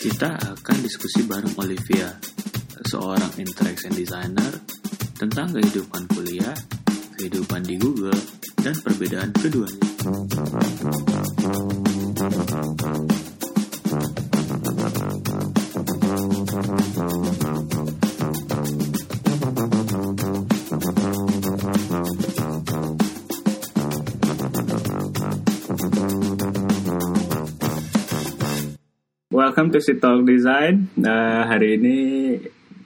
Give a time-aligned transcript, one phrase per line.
[0.00, 2.08] Kita akan diskusi bareng Olivia,
[2.88, 4.48] seorang interaction designer,
[5.12, 6.56] tentang kehidupan kuliah,
[7.20, 8.16] kehidupan di Google,
[8.64, 9.84] dan perbedaan keduanya.
[29.50, 30.94] Welcome to Sit Talk Design.
[30.94, 31.96] Nah, hari ini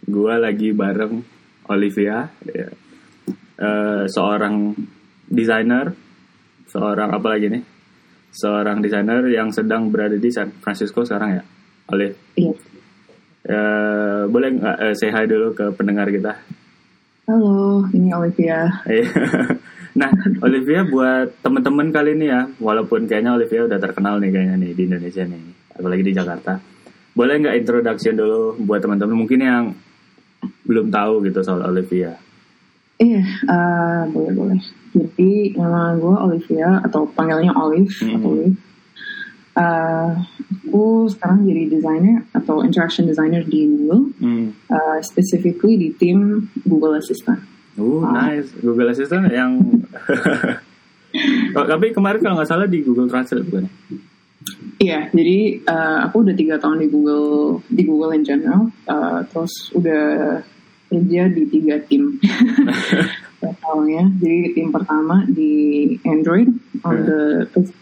[0.09, 1.21] gua lagi bareng
[1.69, 2.73] Olivia, ya.
[3.61, 4.73] Eh, seorang
[5.29, 5.93] desainer,
[6.65, 7.61] seorang apa lagi nih?
[8.33, 11.45] Seorang desainer yang sedang berada di San Francisco sekarang ya,
[11.93, 12.17] Olive.
[12.41, 12.57] Iya.
[13.45, 16.33] Eh, boleh nggak eh, say hi dulu ke pendengar kita?
[17.29, 18.73] Halo, ini Olivia.
[18.89, 19.13] Iya.
[20.01, 20.09] nah,
[20.41, 24.83] Olivia buat teman-teman kali ini ya, walaupun kayaknya Olivia udah terkenal nih kayaknya nih di
[24.89, 26.59] Indonesia nih, apalagi di Jakarta.
[27.13, 29.65] Boleh nggak introduction dulu buat teman-teman mungkin yang
[30.63, 32.19] belum tahu gitu soal Olivia?
[32.95, 34.61] Iya, eh, boleh boleh.
[34.91, 38.15] Jadi nama gue Olivia atau panggilnya Olive Mhm.
[38.15, 38.59] atau Olive.
[39.55, 40.11] Eh,
[40.67, 44.51] aku sekarang jadi designer atau interaction designer di Google, Hmm.
[44.51, 47.39] eh, specifically di tim Google Assistant.
[47.75, 48.31] Uh, Ah.
[48.31, 48.51] nice.
[48.57, 49.59] Google Assistant yang
[51.55, 53.71] Oh, tapi kemarin kalau nggak salah di Google Translate bukan?
[54.45, 54.55] Ya?
[54.77, 59.53] Iya, jadi eh, aku udah tiga tahun di Google di Google in general, eh, terus
[59.73, 60.05] udah
[60.89, 62.21] kerja di tiga tim.
[63.45, 65.53] Totalnya, jadi tim pertama di
[66.09, 66.49] Android
[66.81, 67.05] on Hmm.
[67.05, 67.21] the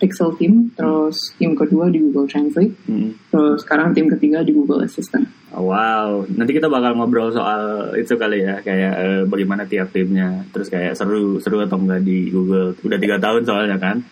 [0.03, 3.15] Pixel team, terus tim kedua di Google Translate, Hmm.
[3.31, 5.23] terus sekarang tim ketiga di Google Assistant.
[5.55, 10.43] Oh, wow, nanti kita bakal ngobrol soal itu kali ya, kayak eh, bagaimana tiap timnya,
[10.51, 12.75] terus kayak seru seru atau enggak di Google.
[12.83, 14.03] Udah tiga tahun soalnya kan.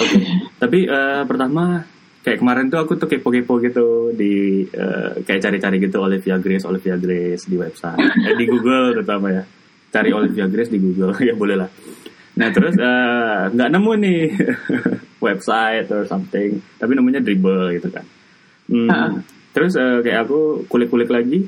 [0.00, 0.16] Oke,
[0.56, 1.84] tapi eh, pertama
[2.20, 6.96] kayak kemarin tuh aku tuh kepo-kepo gitu di eh, kayak cari-cari gitu Olivia Grace, Olivia
[6.96, 9.44] Grace di website, eh, di Google terutama ya.
[9.90, 11.70] Cari Olivia Grace di Google ya boleh lah.
[12.40, 14.20] Nah terus eh, nggak nemu nih
[15.26, 18.04] website or something, tapi namanya Dribble gitu kan.
[18.70, 19.10] Hmm, Ah.
[19.50, 21.42] Terus eh, kayak aku kulik-kulik lagi,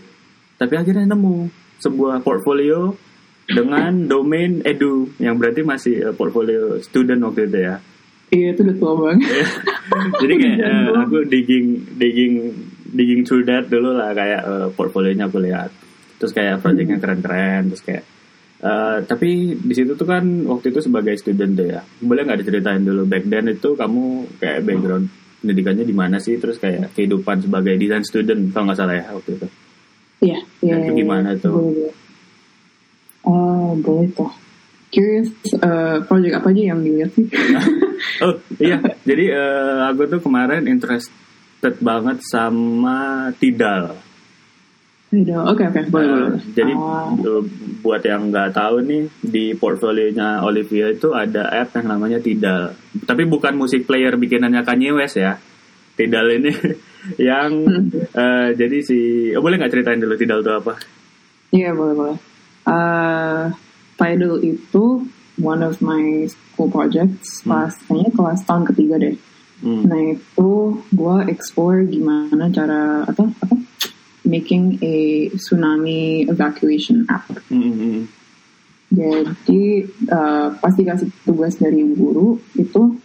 [0.59, 1.47] tapi akhirnya nemu
[1.79, 2.95] sebuah portfolio
[3.47, 7.77] dengan domain edu yang berarti masih portfolio student waktu itu ya.
[8.33, 9.29] Iya, itu udah tua banget.
[10.25, 10.93] Jadi kayak Jago.
[11.05, 11.67] aku digging
[12.01, 12.35] digging
[12.97, 15.69] digging through that dulu lah kayak eh, portfolionya aku lihat.
[16.17, 18.05] Terus kayak projectnya keren-keren, terus kayak
[18.65, 21.85] eh, tapi di situ tuh kan waktu itu sebagai student tuh ya.
[22.01, 25.07] Boleh nggak diceritain dulu back then itu kamu kayak background
[25.45, 26.41] pendidikannya di mana sih?
[26.41, 29.49] Terus kayak kehidupan sebagai design student kalau nggak salah ya waktu itu.
[30.23, 30.73] Iya, iya.
[30.73, 31.53] Nah, itu gimana tuh?
[31.53, 31.95] Boleh, boleh.
[33.29, 34.33] Oh, boleh tuh.
[34.93, 37.27] Curious, eh, project apa aja yang dilihat sih?
[38.19, 43.95] Oh iya, jadi eh, aku tuh kemarin interested banget sama Tidal.
[45.13, 46.43] Aduh, Oke, oke, boleh, boleh.
[46.53, 47.43] Jadi eh,
[47.79, 52.75] buat yang nggak tahu nih di portfolionya Olivia itu ada app yang namanya Tidal.
[53.07, 55.39] Tapi bukan musik player bikinannya Kanye West ya.
[55.95, 56.53] Tidal ini
[57.33, 57.51] yang
[58.13, 60.75] eh, jadi si oh, boleh nggak ceritain dulu Tidal itu apa?
[61.55, 62.19] Iya boleh boleh.
[62.63, 63.51] Uh,
[64.03, 65.07] Tidal itu
[65.39, 67.55] one of my school projects Hmm.
[67.55, 69.17] pas kayaknya kelas tahun ketiga deh.
[69.63, 69.87] Hmm.
[69.87, 70.51] Nah itu
[70.91, 73.57] gue explore gimana cara apa apa
[74.27, 77.31] making a tsunami evacuation app.
[77.47, 78.05] Hmm, hmm, hmm.
[78.93, 82.99] Jadi uh, pasti kasih tugas dari guru itu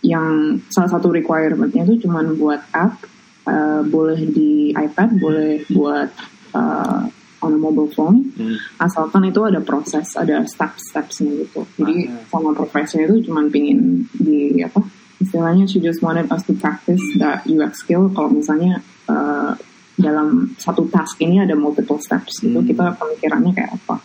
[0.00, 3.04] yang salah satu requirementnya itu cuman buat app,
[3.44, 6.08] uh, boleh di iPad, boleh buat
[6.54, 7.02] uh,
[7.42, 8.56] on a mobile phone, Hmm.
[8.78, 11.62] asalkan itu ada proses, ada step-stepsnya gitu.
[11.78, 12.24] Jadi Ah.
[12.28, 14.82] sama profesor itu cuman pingin di apa
[15.18, 18.06] istilahnya she just wanted us to practice that UX skill.
[18.10, 19.54] Kalau misalnya uh,
[19.98, 22.66] dalam satu task ini ada multiple steps gitu, Hmm.
[22.66, 23.98] kita pemikirannya kayak apa.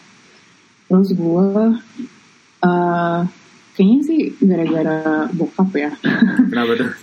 [0.89, 1.47] Terus gue
[2.61, 3.19] uh,
[3.73, 5.91] kayaknya sih gara-gara bokap ya.
[6.49, 6.89] Kenapa tuh?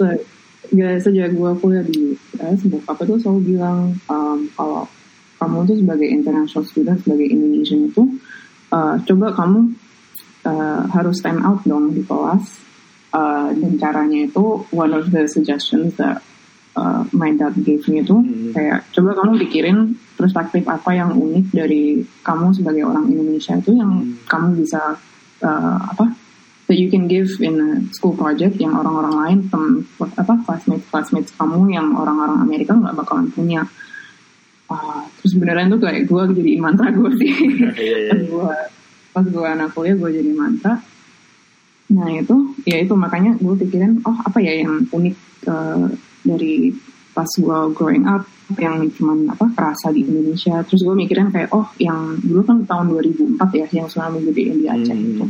[0.70, 4.86] Ya, sejak gue kuliah di US, bokap itu selalu bilang um, kalau
[5.40, 8.04] kamu tuh sebagai international student, sebagai Indonesian itu,
[8.76, 9.72] uh, coba kamu
[10.44, 12.68] uh, harus stand out dong di kelas.
[13.10, 16.22] Uh, dan caranya itu, one of the suggestions that
[16.78, 18.54] uh, my dad gave me itu, Hmm.
[18.54, 24.04] kayak coba kamu pikirin perspektif apa yang unik dari kamu sebagai orang Indonesia itu yang
[24.04, 24.14] Hmm.
[24.30, 24.94] kamu bisa
[25.42, 26.14] uh, apa
[26.70, 31.34] that you can give in a school project yang orang-orang lain tem apa classmates classmates
[31.34, 33.66] kamu yang orang-orang Amerika nggak bakalan punya
[34.70, 37.32] Ah, terus beneran tuh kayak gue jadi mantra gue sih.
[37.74, 38.10] Iya, iya.
[38.10, 38.50] pas gue
[39.10, 40.78] pas gue anak kuliah gue jadi mantra.
[41.90, 45.16] Nah itu, ya itu makanya gue pikirin, oh apa ya yang unik
[45.50, 45.86] eh,
[46.22, 46.70] dari
[47.10, 48.22] pas gue growing up
[48.54, 50.62] yang cuman apa kerasa di Indonesia.
[50.62, 54.58] Terus gue mikirin kayak oh yang dulu kan tahun 2004 ya yang tsunami gede yang
[54.58, 55.10] di Aceh Hmm.
[55.10, 55.26] itu.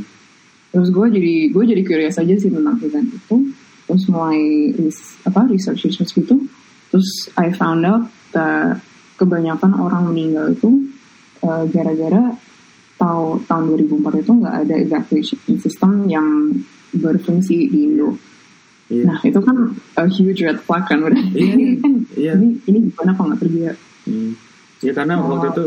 [0.70, 3.36] Terus gue jadi gue jadi curious aja sih tentang event itu.
[3.88, 4.40] Terus mulai
[4.76, 6.36] ris- apa research research gitu.
[6.92, 7.08] Terus
[7.40, 8.04] I found out
[8.36, 8.84] that
[9.20, 10.88] kebanyakan orang meninggal itu
[11.44, 12.32] uh, gara-gara
[12.96, 16.28] tahu tahun 2004 itu nggak ada evacuation system yang
[16.96, 18.16] berfungsi di Indo.
[18.90, 19.04] Iya.
[19.06, 19.56] Nah itu kan
[20.00, 21.20] a huge red flag kan udah.
[21.36, 22.32] Iya, Ini kan iya.
[22.34, 23.76] ini ini gimana kalau nggak terjadi?
[24.08, 24.32] Hmm.
[24.80, 25.36] Ya karena Oh.
[25.36, 25.66] waktu itu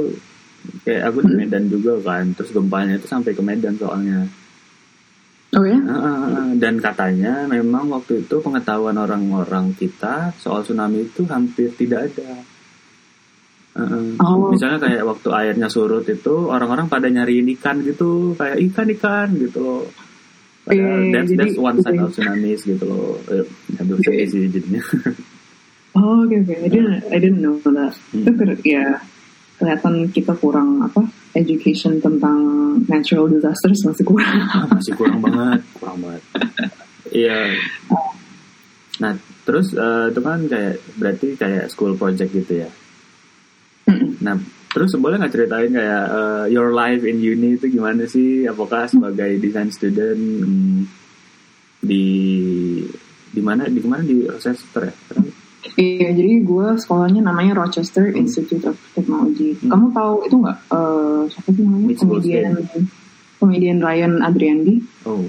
[0.84, 4.26] kayak aku di Medan juga kan, terus gempanya itu sampai ke Medan soalnya.
[5.54, 5.78] Oh ya?
[5.86, 6.50] Ah, ah, ah.
[6.58, 12.42] Dan katanya memang waktu itu pengetahuan orang-orang kita soal tsunami itu hampir tidak ada.
[13.74, 14.06] Ah, ah.
[14.22, 14.54] Oh.
[14.54, 19.84] Misalnya kayak waktu airnya surut itu orang-orang pada nyariin ikan gitu, kayak ikan-ikan gitu loh.
[20.64, 23.18] Padahal Eh, that's, jadi- that's one side of tsunamis gitu loh.
[23.28, 23.46] Eh,
[23.78, 24.84] sedih sih jadinya.
[25.94, 26.58] Oh oke oke.
[26.58, 27.94] I didn't I didn't know that.
[28.10, 28.26] Hmm.
[28.26, 28.98] Itu ya
[29.62, 31.06] kelihatan kita kurang apa
[31.38, 32.42] education tentang
[32.90, 34.42] natural disasters masih kurang.
[34.76, 36.22] masih kurang banget kurang banget
[37.14, 37.54] iya
[39.02, 39.14] nah
[39.46, 42.70] terus eh, itu kan kayak berarti kayak school project gitu ya.
[44.26, 44.36] nah
[44.70, 49.38] terus boleh nggak ceritain kayak eh, your life in uni itu gimana sih apakah sebagai
[49.38, 50.82] design student hmm,
[51.80, 52.06] di
[53.28, 54.94] di mana di mana di Rochester ya?
[55.74, 58.20] Iya, jadi gue sekolahnya namanya Rochester Hmm.
[58.20, 59.58] Institute of Technology.
[59.58, 59.72] Hmm.
[59.72, 60.58] Kamu tahu itu nggak?
[60.70, 61.86] eh siapa sih namanya?
[61.88, 62.52] Mitch Komedian,
[63.38, 64.76] komedian Ryan Adriandi.
[65.04, 65.24] oh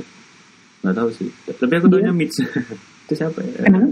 [0.80, 2.16] nggak tahu sih tapi aku tahunya Iya.
[2.16, 2.36] Mitch
[3.04, 3.88] itu siapa ya Kenapa?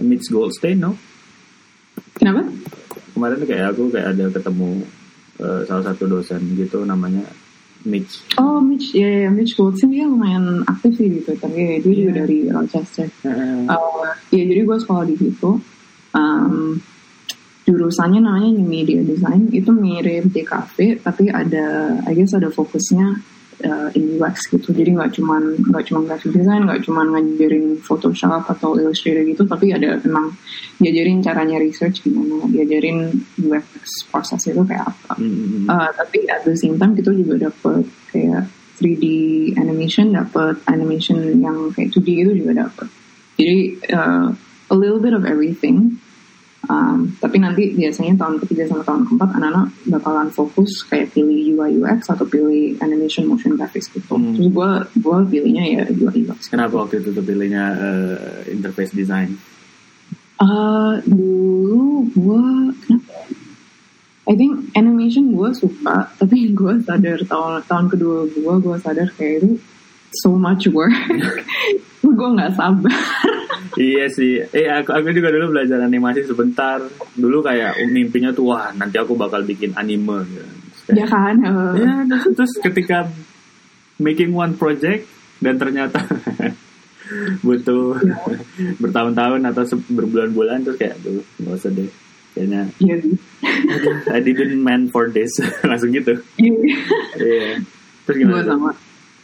[0.00, 0.96] Mitch Goldstein no
[2.16, 2.48] Kenapa?
[3.12, 4.70] Kemarin kayak aku kayak ada ketemu
[5.38, 7.24] eh, salah satu dosen gitu namanya
[7.84, 11.52] Mitch Oh, Mitch, ya, ya Mitch Goldstein dia lumayan aktif sih di Twitter.
[11.52, 12.20] Ya, dia juga Iya.
[12.24, 13.06] dari Rochester.
[13.28, 13.68] Heeh.
[13.68, 15.50] Uh, ya, jadi gue sekolah di situ.
[16.16, 16.80] Um,
[17.68, 19.52] jurusannya namanya Media Design.
[19.52, 23.20] Itu mirip DKV, tapi ada, I guess ada fokusnya
[23.62, 24.74] uh, in UX gitu.
[24.74, 29.70] Jadi nggak cuman nggak cuman graphic design, nggak cuman ngajarin Photoshop atau Illustrator gitu, tapi
[29.70, 30.34] ada memang
[30.82, 33.64] diajarin caranya research gimana, diajarin UX
[34.10, 35.14] proses itu kayak apa.
[35.20, 35.70] Hmm.
[35.70, 39.04] Uh, tapi at the same time kita juga dapet kayak 3D
[39.54, 42.88] animation, dapet animation yang kayak 2D itu juga dapet.
[43.38, 43.58] Jadi
[43.94, 44.34] uh,
[44.70, 46.02] a little bit of everything.
[46.64, 51.76] Um, tapi nanti biasanya tahun ketiga sama tahun keempat anak-anak bakalan fokus kayak pilih UI
[51.76, 54.16] UX atau pilih animation motion graphics gitu.
[54.16, 54.32] Hmm.
[54.32, 54.70] Terus gue
[55.04, 56.48] gue pilihnya ya UI UX.
[56.48, 58.16] Kenapa waktu itu tuh pilihnya eh,
[58.56, 59.36] interface design?
[60.40, 62.44] Uh, dulu gue
[62.84, 63.12] kenapa?
[64.24, 69.44] I think animation gue suka, tapi gue sadar tahun tahun kedua gue gue sadar kayak
[69.44, 69.50] itu
[70.24, 70.96] so much work.
[72.00, 73.00] gue nggak sabar.
[73.76, 74.42] Iya sih.
[74.50, 76.78] Eh aku aku juga dulu belajar animasi sebentar.
[77.14, 80.22] Dulu kayak mimpinya tuh wah nanti aku bakal bikin anime.
[80.28, 80.46] gitu.
[80.92, 81.40] Ya kan?
[81.40, 83.08] Uh, ya, terus, terus ketika
[83.96, 85.08] making one project
[85.40, 86.00] dan ternyata
[87.46, 88.00] butuh
[88.80, 89.62] bertahun-tahun atau
[89.92, 91.88] berbulan-bulan terus kayak tuh nggak usah deh
[92.34, 93.14] kayaknya sih.
[94.14, 95.30] I didn't meant for this
[95.68, 96.56] langsung gitu Iya.
[97.20, 97.48] iya
[98.04, 98.70] terus gimana sama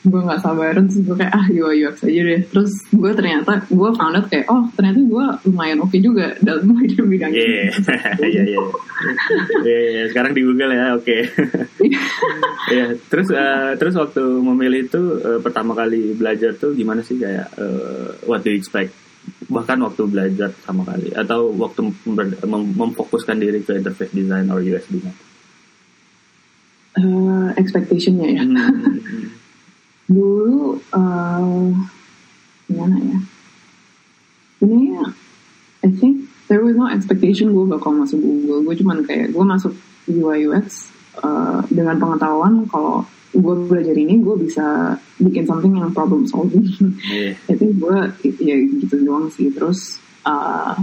[0.01, 3.91] gue nggak sabaran terus gue kayak ah UI UX aja deh terus gue ternyata gue
[3.93, 7.69] found out kayak oh ternyata gue lumayan oke juga dalam bidang bidang Iya,
[8.25, 8.61] iya, iya.
[9.61, 10.03] Iya, iya.
[10.09, 11.17] Sekarang di Google ya, oke.
[12.71, 17.51] Iya, terus eh, terus waktu memilih itu eh, pertama kali belajar tuh gimana sih kayak
[17.59, 18.95] eh, what do you expect?
[19.49, 24.63] Bahkan waktu belajar pertama kali atau waktu mem- mem- memfokuskan diri ke interface design or
[24.63, 25.17] UX design.
[26.95, 29.40] Eh, expectationnya ya Hmm.
[30.11, 31.71] Dulu eh
[32.67, 33.19] gimana ya?
[34.61, 34.81] Ini
[35.81, 38.67] I think there was no expectation gue bakal masuk Google.
[38.67, 39.73] Gue cuman kayak gue masuk
[40.11, 40.91] UI UX
[41.23, 46.67] eh, dengan pengetahuan kalau gue belajar ini gue bisa bikin something yang problem solving.
[47.07, 47.39] Iya.
[47.55, 47.97] itu gue
[48.43, 49.49] ya gitu doang sih.
[49.55, 50.75] Terus uh,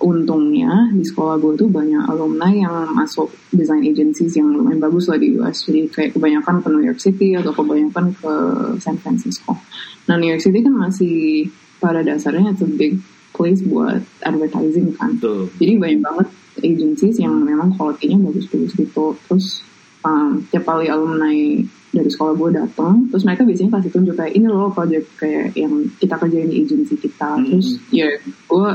[0.00, 5.20] untungnya di sekolah gue tuh banyak alumni yang masuk design agencies yang lumayan bagus lah
[5.20, 8.32] di US jadi kayak kebanyakan ke New York City atau kebanyakan ke
[8.80, 9.60] San Francisco.
[10.08, 12.96] Nah New York City kan masih pada dasarnya itu big
[13.36, 15.20] place buat advertising kan.
[15.20, 15.52] Tuh.
[15.60, 16.28] jadi banyak banget
[16.60, 19.16] agencies yang memang quality-nya bagus-bagus gitu.
[19.28, 19.64] Terus
[20.04, 24.46] um, tiap kali alumni dari sekolah gue datang terus mereka biasanya kasih tunjuk kayak ini
[24.46, 27.36] loh project kayak yang kita kerjain di agency kita.
[27.36, 27.44] Hmm.
[27.44, 28.68] terus ya gue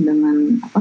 [0.00, 0.80] dengan apa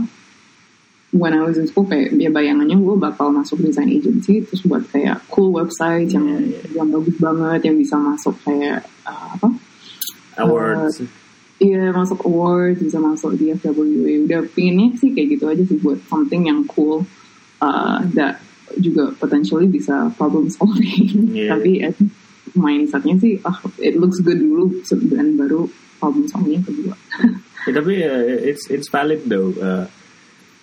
[1.10, 4.86] when I was in school kayak ya bayangannya gue bakal masuk design agency terus buat
[4.94, 6.62] kayak cool website yang Iya, iya.
[6.78, 9.50] yang bagus banget yang bisa masuk kayak uh, apa
[10.40, 11.04] Awards.
[11.60, 16.00] Iya masuk awards bisa masuk di FWA udah pinginnya sih kayak gitu aja sih buat
[16.08, 17.04] something yang cool
[17.60, 18.40] uh, that
[18.80, 21.52] juga potentially bisa problem solving Yeah.
[21.58, 21.98] tapi at
[22.56, 24.72] mindsetnya sih ah it looks good dulu
[25.12, 25.68] dan baru
[26.00, 26.96] problem solving kedua
[27.68, 29.52] Ya, tapi uh, it's it's valid though.
[29.60, 29.86] Uh,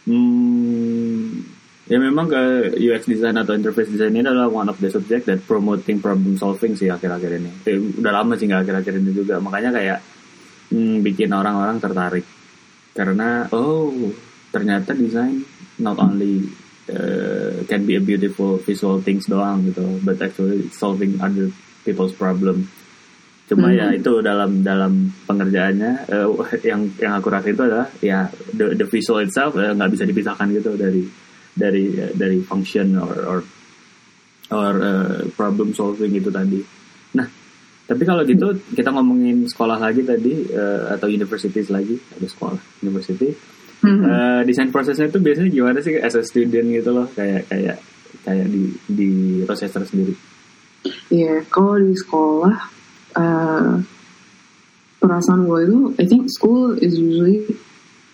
[0.09, 1.45] hmm,
[1.87, 5.45] ya memang ke UX design atau interface design ini adalah one of the subject that
[5.45, 7.51] promoting problem solving sih akhir-akhir ini.
[7.69, 9.37] Eh, udah lama sih nggak akhir-akhir ini juga.
[9.39, 9.99] Makanya kayak
[10.73, 12.25] hmm, bikin orang-orang tertarik
[12.97, 13.93] karena oh
[14.49, 15.45] ternyata desain
[15.77, 16.49] not only
[16.89, 21.53] uh, can be a beautiful visual things doang gitu, but actually solving other
[21.85, 22.73] people's problem.
[23.47, 24.03] Cuma ya Mhm.
[24.03, 26.27] itu dalam dalam pengerjaannya eh,
[26.71, 30.51] yang yang aku rasa itu adalah ya the, the visual itself eh, nggak bisa dipisahkan
[30.51, 31.07] gitu dari
[31.55, 33.39] dari eh, dari function or or,
[34.51, 36.59] or eh, problem solving itu tadi.
[37.15, 37.27] Nah,
[37.87, 43.31] tapi kalau gitu kita ngomongin sekolah lagi tadi eh, atau universities lagi ada sekolah university.
[43.87, 44.03] Mhm.
[44.03, 47.79] Eh, desain prosesnya itu biasanya gimana sih as a student gitu loh kayak kayak
[48.27, 49.11] kayak di di
[49.47, 50.19] Rochester sendiri.
[51.15, 52.75] Iya, kalau di sekolah
[53.17, 53.73] eh,
[55.01, 57.47] perasaan gue itu, I think school is usually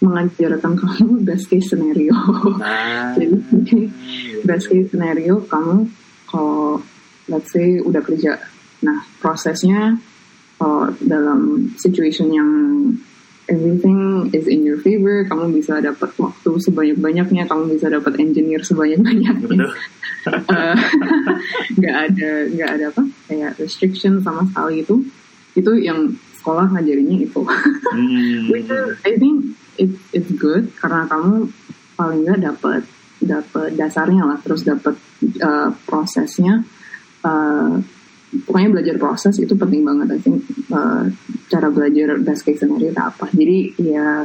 [0.03, 2.15] mengajarkan kamu best case scenario.
[2.59, 3.87] Nah, Jadi
[4.43, 5.87] best case scenario kamu
[6.27, 6.83] kalau
[7.31, 8.35] let's say udah kerja,
[8.83, 9.95] nah prosesnya
[10.59, 12.51] kalau dalam situation yang
[13.53, 19.45] everything is in your favor, kamu bisa dapat waktu sebanyak-banyaknya, kamu bisa dapat engineer sebanyak-banyaknya.
[19.45, 19.73] Betul.
[20.23, 20.39] Eh,
[21.83, 25.03] nggak ada nggak ada apa kayak restriction sama sekali itu.
[25.59, 27.43] Itu yang sekolah ngajarinnya itu.
[27.43, 28.47] Hmm.
[28.55, 30.71] which is I think it it's good.
[30.79, 31.51] Karena kamu
[31.99, 32.87] paling nggak dapat
[33.19, 34.39] dapat dasarnya lah.
[34.47, 34.95] Terus dapat
[35.27, 36.63] eh, prosesnya.
[37.27, 37.75] Eh,
[38.47, 40.39] pokoknya belajar proses itu penting banget I think.
[40.71, 41.05] Eh,
[41.53, 43.29] cara belajar best case scenario itu apa.
[43.29, 44.25] Jadi ya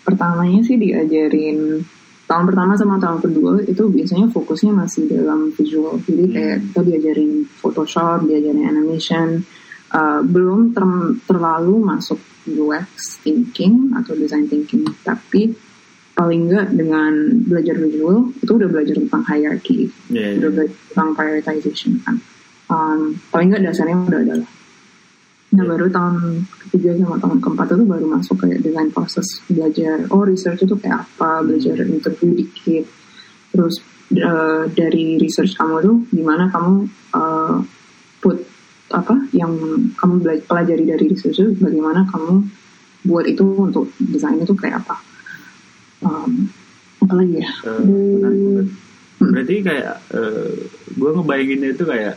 [0.00, 1.84] pertamanya sih diajarin
[2.24, 6.00] tahun pertama sama tahun kedua itu biasanya fokusnya masih dalam visual.
[6.00, 9.44] Jadi kayak kita diajarin Photoshop diajarin animation
[9.92, 14.82] uh, belum ter- terlalu masuk UX thinking atau design thinking.
[15.04, 15.52] Tapi
[16.16, 17.12] paling enggak dengan
[17.44, 19.92] belajar visual itu udah belajar tentang hierarchy.
[20.08, 20.38] Iya, iya.
[20.40, 22.16] udah belajar tentang prioritization kan.
[22.66, 24.50] Um, paling enggak dasarnya udah ada lah
[25.54, 30.02] Nah baru tahun ketiga sama tahun keempat itu baru masuk kayak design proses belajar.
[30.10, 31.46] Oh research itu kayak apa?
[31.46, 32.84] Belajar interview dikit.
[33.54, 33.74] Terus
[34.10, 36.74] eh, dari research kamu tuh gimana kamu
[37.14, 37.56] eh,
[38.18, 38.42] put
[38.90, 39.54] apa yang
[39.94, 42.42] kamu pelajari dari research itu bagaimana kamu
[43.06, 44.98] buat itu untuk desain itu kayak apa?
[46.02, 46.50] Um,
[47.06, 47.50] apa lagi ya?
[47.86, 48.66] Menarik banget.
[49.16, 49.96] Berarti kayak
[50.92, 52.14] gue ngebayanginnya itu kayak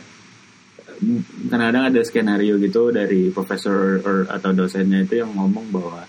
[1.48, 6.04] kadang-kadang ada skenario gitu dari profesor or- atau dosennya itu yang ngomong bahwa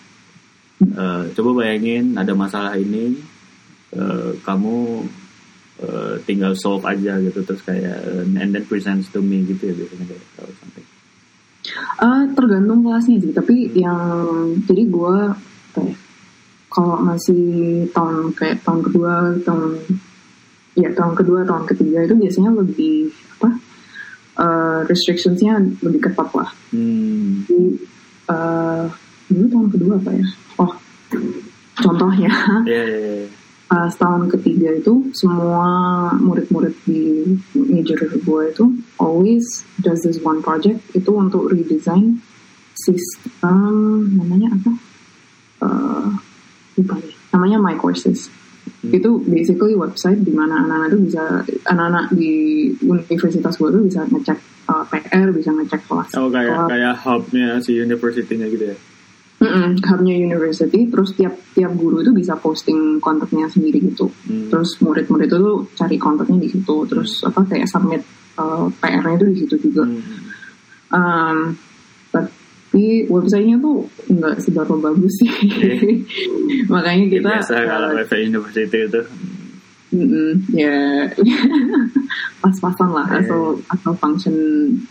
[0.84, 3.16] eh, coba bayangin ada masalah ini
[3.96, 4.76] eh, kamu
[5.82, 9.74] eh, tinggal solve aja gitu terus kayak eh, and then presents to me gitu ya
[9.80, 10.88] biasanya kayak or something.
[12.02, 14.02] Eh, tergantung kelasnya sih tapi yang
[14.66, 15.16] jadi gue
[15.72, 15.98] kayak
[16.72, 17.44] kalau masih
[17.92, 19.76] tahun kayak tahun kedua tahun
[20.80, 23.11] ya tahun kedua tahun ketiga itu biasanya lebih
[24.42, 25.54] apa eh, restrictionsnya
[25.86, 27.46] lebih ketat lah Hmm.
[27.46, 27.68] jadi
[28.34, 28.86] eh,
[29.30, 30.72] dulu tahun kedua apa ya oh
[31.78, 32.32] contohnya
[32.68, 33.28] Ya, ya, ya.
[33.72, 35.68] uh, setahun ketiga itu semua
[36.20, 37.24] murid-murid di
[37.56, 38.66] major gue itu
[39.00, 42.20] always does this one project itu untuk redesign
[42.76, 44.72] sistem namanya apa
[45.64, 46.08] uh,
[46.80, 48.28] lupa deh namanya my courses.
[48.82, 51.24] Itu basically website di mana anak-anak itu bisa
[51.70, 52.34] anak-anak di
[52.82, 57.48] universitas gue tuh bisa ngecek uh, PR bisa ngecek kelas Oh kayak kelas kayak hubnya
[57.62, 58.78] si university-nya gitu ya.
[59.42, 64.50] Mm-mm, hubnya university terus tiap tiap guru itu bisa posting kontennya sendiri gitu Hmm.
[64.50, 68.02] terus murid-murid itu tuh cari kontennya di situ terus apa kayak submit
[68.38, 70.02] uh, PR-nya itu di situ juga Hmm.
[70.92, 71.38] Um,
[72.72, 75.28] tapi websitenya tuh nggak seberapa bagus sih
[76.74, 79.02] makanya Ya, kita biasa kalau uh, website university itu.
[79.92, 81.04] mm-mm, ya
[82.42, 83.28] pas-pasan lah Iya.
[83.28, 84.36] asal asal function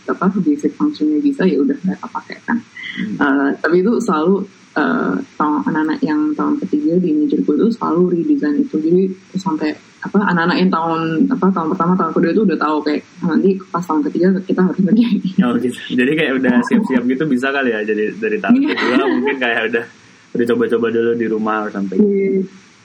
[0.05, 2.59] apa basic functionnya bisa ya udah mereka pakai kan
[2.91, 3.15] Hmm.
[3.15, 8.01] Uh, tapi itu selalu uh, tahun anak-anak yang tahun ketiga di major gue itu selalu
[8.11, 9.03] redesign itu jadi
[9.35, 9.69] sampai
[10.01, 13.49] apa anak-anak yang tahun apa tahun pertama tahun kedua itu udah tahu kayak "Ah, nanti
[13.69, 15.77] pas tahun ketiga kita harus ngerjain Oh gitu.
[15.93, 17.79] Jadi kayak udah siap-siap gitu bisa kali ya.
[17.81, 18.73] Jadi dari tahun Iya.
[18.73, 19.85] kedua mungkin kayak udah
[20.31, 21.99] udah coba-coba dulu di rumah or something.
[21.99, 22.41] Iya,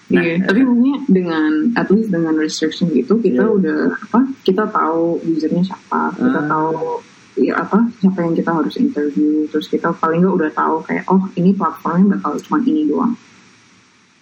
[0.06, 0.46] Nah, Iya, eh.
[0.46, 3.56] tapi mungkin dengan at least dengan restriction gitu kita Iya.
[3.58, 6.46] udah apa kita tahu usernya siapa kita Ah.
[6.46, 7.02] tahu
[7.36, 11.20] ya apa siapa yang kita harus interview terus kita paling nggak udah tahu kayak oh
[11.36, 13.14] ini platformnya bakal cuma ini doang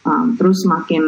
[0.04, 1.00] Um, terus semakin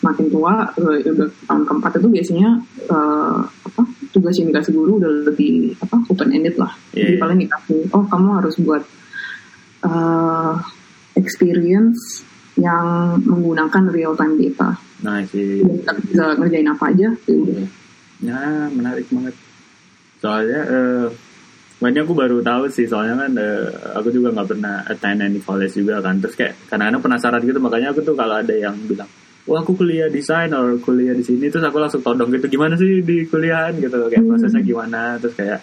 [0.00, 2.48] semakin tua uh, udah tahun keempat itu biasanya
[2.88, 3.84] uh, apa
[4.16, 7.20] tugas yang dikasih guru udah lebih apa open ended lah Iya, jadi iya.
[7.20, 8.80] paling dikasih oh kamu harus buat
[9.84, 10.56] uh,
[11.20, 12.24] experience
[12.56, 15.64] yang menggunakan real time data Nah sih.
[15.64, 17.64] Jadi kita bisa ngerjain apa aja ya.
[18.20, 18.40] Ya
[18.72, 19.34] menarik banget.
[20.20, 21.06] Soalnya eh
[21.80, 25.72] Makanya aku baru tahu sih soalnya kan eh, aku juga nggak pernah attend any college
[25.72, 26.20] juga kan.
[26.20, 29.08] Terus kayak kadang-kadang penasaran gitu makanya aku tuh kalau ada yang bilang
[29.48, 33.00] wah aku kuliah desain atau kuliah di sini terus aku langsung todong gitu gimana sih
[33.00, 33.80] di kuliahan?
[33.80, 35.60] Gitu kayak prosesnya gimana terus kayak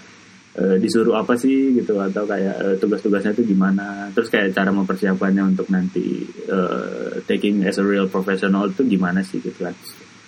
[0.57, 4.09] eh, disuruh apa sih gitu atau kayak eh, tugas-tugasnya itu gimana.
[4.17, 9.37] Terus kayak cara mempersiapkannya untuk nanti eh, taking as a real professional itu gimana sih
[9.37, 9.77] gitu kan.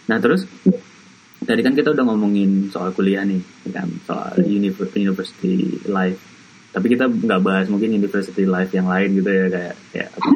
[0.05, 0.45] Nah terus
[1.49, 6.21] tadi kan kita udah ngomongin soal kuliah nih ya kan soal univer- university life
[6.69, 10.29] tapi kita nggak bahas mungkin university life yang lain gitu ya kayak kayak apa,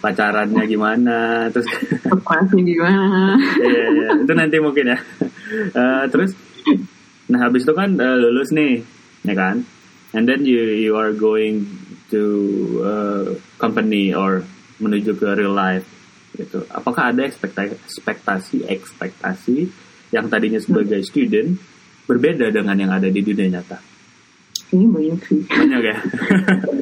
[0.08, 1.18] pacarannya gimana
[1.52, 1.68] terus
[2.24, 3.36] Kelasnya gimana
[3.68, 4.08] Iya, iya.
[4.24, 4.98] itu nanti mungkin ya.
[5.52, 6.32] Eh, terus,
[7.28, 8.80] nah habis itu kan eh, lulus nih,
[9.26, 9.64] ya kan?
[10.12, 11.68] And then you you are going
[12.12, 12.22] to
[12.84, 13.24] eh,
[13.60, 14.44] company or
[14.80, 15.84] menuju ke real life
[16.36, 16.64] gitu.
[16.72, 19.56] Apakah ada ekspektasi ekspektasi ekspektasi
[20.12, 21.56] yang tadinya sebagai student
[22.06, 23.92] berbeda dengan yang ada di dunia nyata?
[24.72, 25.96] ini banyak sih Banyak ya.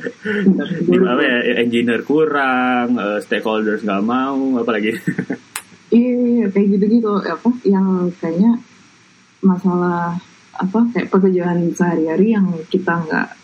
[0.87, 4.95] Di apa ya, engineer kurang, eh, stakeholders nggak mau, apalagi.
[5.91, 8.63] Iya, iya, kayak gitu-gitu apa yang kayaknya
[9.43, 10.23] masalah
[10.55, 13.35] apa kayak pekerjaan sehari-hari yang kita nggak,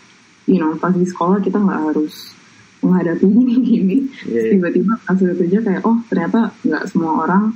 [0.47, 2.31] you know, pas di sekolah kita nggak harus
[2.79, 3.97] menghadapi ini gini.
[4.31, 4.51] Iya, iya.
[4.55, 7.51] Tiba-tiba udah kerja kayak oh ternyata nggak semua orang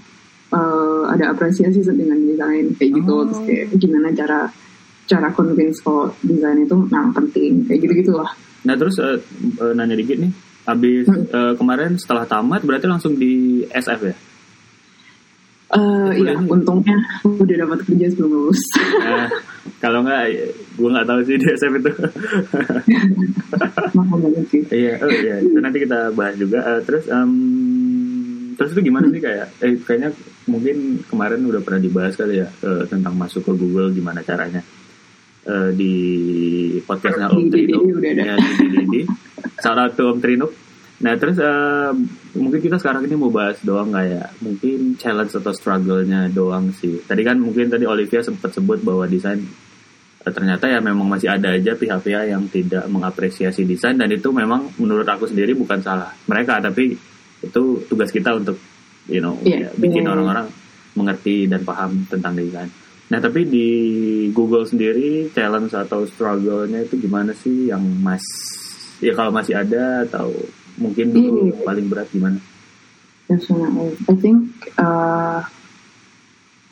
[0.52, 3.14] eh, ada apresiasi dengan desain kayak gitu.
[3.14, 3.24] Oh.
[3.28, 4.40] Terus kayak gimana cara
[5.10, 8.32] cara convince kalau desain itu memang penting kayak gitu-gitu lah.
[8.64, 9.18] Nah terus eh,
[9.60, 10.32] eh, nanya dikit nih,
[10.68, 14.16] habis eh, kemarin setelah tamat berarti langsung di SF ya?
[15.72, 18.60] Eh iya, untungnya udah dapat kerja sebelum lulus.
[18.76, 19.32] Nah,
[19.80, 20.24] kalau nggak,
[20.76, 21.92] gue nggak tahu sih di SF itu.
[23.96, 24.62] Mahal banget sih.
[24.68, 26.60] iya, oh iya, itu nanti kita bahas juga.
[26.76, 27.32] Eh, terus, em,
[28.60, 29.48] terus itu gimana sih kayak?
[29.64, 30.12] Eh, kayaknya
[30.50, 34.62] mungkin kemarin udah pernah dibahas kali ya eh, tentang masuk ke Google gimana caranya.
[35.42, 35.94] Eh, di
[36.86, 37.82] podcastnya Om Trino.
[38.02, 38.96] Ya, di DDD.
[39.62, 40.48] Shout out to Om Trino.
[41.02, 41.92] Nah terus eh,
[42.38, 47.02] mungkin kita sekarang ini mau bahas doang kayak mungkin challenge atau struggle-nya doang sih.
[47.02, 49.42] Tadi kan mungkin tadi Olivia sempat sebut bahwa desain
[50.22, 55.10] ternyata ya memang masih ada aja pihak-pihak yang tidak mengapresiasi desain dan itu memang menurut
[55.10, 56.94] aku sendiri bukan salah mereka tapi
[57.42, 58.54] itu tugas kita untuk
[59.06, 59.58] you know Iya.
[59.58, 60.12] ya, bikin Iya.
[60.12, 60.48] orang-orang
[60.92, 62.68] mengerti dan paham tentang desain.
[63.08, 63.68] Nah tapi di
[64.30, 68.24] Google sendiri challenge atau struggle-nya itu gimana sih yang mas
[68.98, 70.32] ya kalau masih ada atau
[70.76, 71.64] mungkin dulu Iya.
[71.64, 72.40] paling berat gimana?
[73.26, 73.96] Definitely.
[74.06, 74.38] I think
[74.76, 75.40] uh,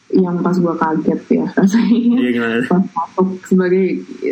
[0.10, 2.54] yang pas gua kaget ya rasanya Iya gimana?
[2.66, 3.86] pas masuk sebagai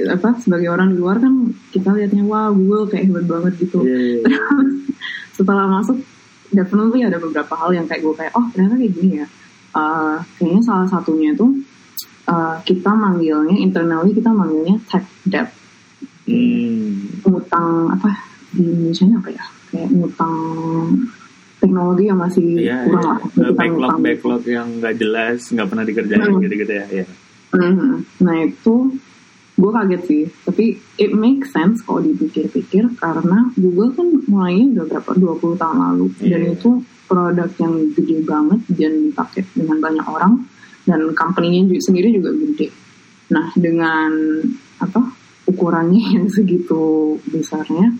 [0.09, 1.31] apa sebagai orang di luar kan
[1.69, 3.85] kita lihatnya wah Google kayak hebat banget gitu.
[3.85, 4.39] Iya, iya, iya.
[5.37, 6.01] Setelah masuk
[6.49, 9.27] definitely ada beberapa hal yang kayak gue kayak oh ternyata kayak gini ya.
[9.69, 11.53] Uh, kayaknya salah satunya tuh
[12.25, 15.49] uh, kita manggilnya internally kita manggilnya tech debt
[16.27, 17.07] Hmm.
[17.23, 18.11] ngutang apa
[18.51, 20.35] di Indonesia apa ya kayak ngutang
[21.57, 23.07] teknologi yang masih Iya, kurang iya.
[23.07, 24.03] lah Kita backlog ngutang.
[24.03, 26.41] backlog yang nggak jelas nggak pernah dikerjain Hmm.
[26.41, 26.85] gitu-gitu ya.
[26.91, 27.05] Iya.
[27.49, 27.91] Mhm.
[28.19, 28.73] nah itu
[29.57, 30.23] gue kaget sih.
[30.45, 30.65] Tapi
[31.01, 35.11] it makes sense kalau dipikir-pikir karena Google kan mulainya udah berapa?
[35.17, 36.05] 20 tahun lalu.
[36.21, 36.53] Dan Iya.
[36.53, 36.69] itu
[37.09, 40.33] produk yang gede banget dan dipakai dengan banyak orang.
[40.87, 42.69] Dan company-nya sendiri juga gede.
[43.33, 44.11] Nah dengan
[44.79, 45.01] apa?
[45.47, 47.95] ukurannya yang segitu besarnya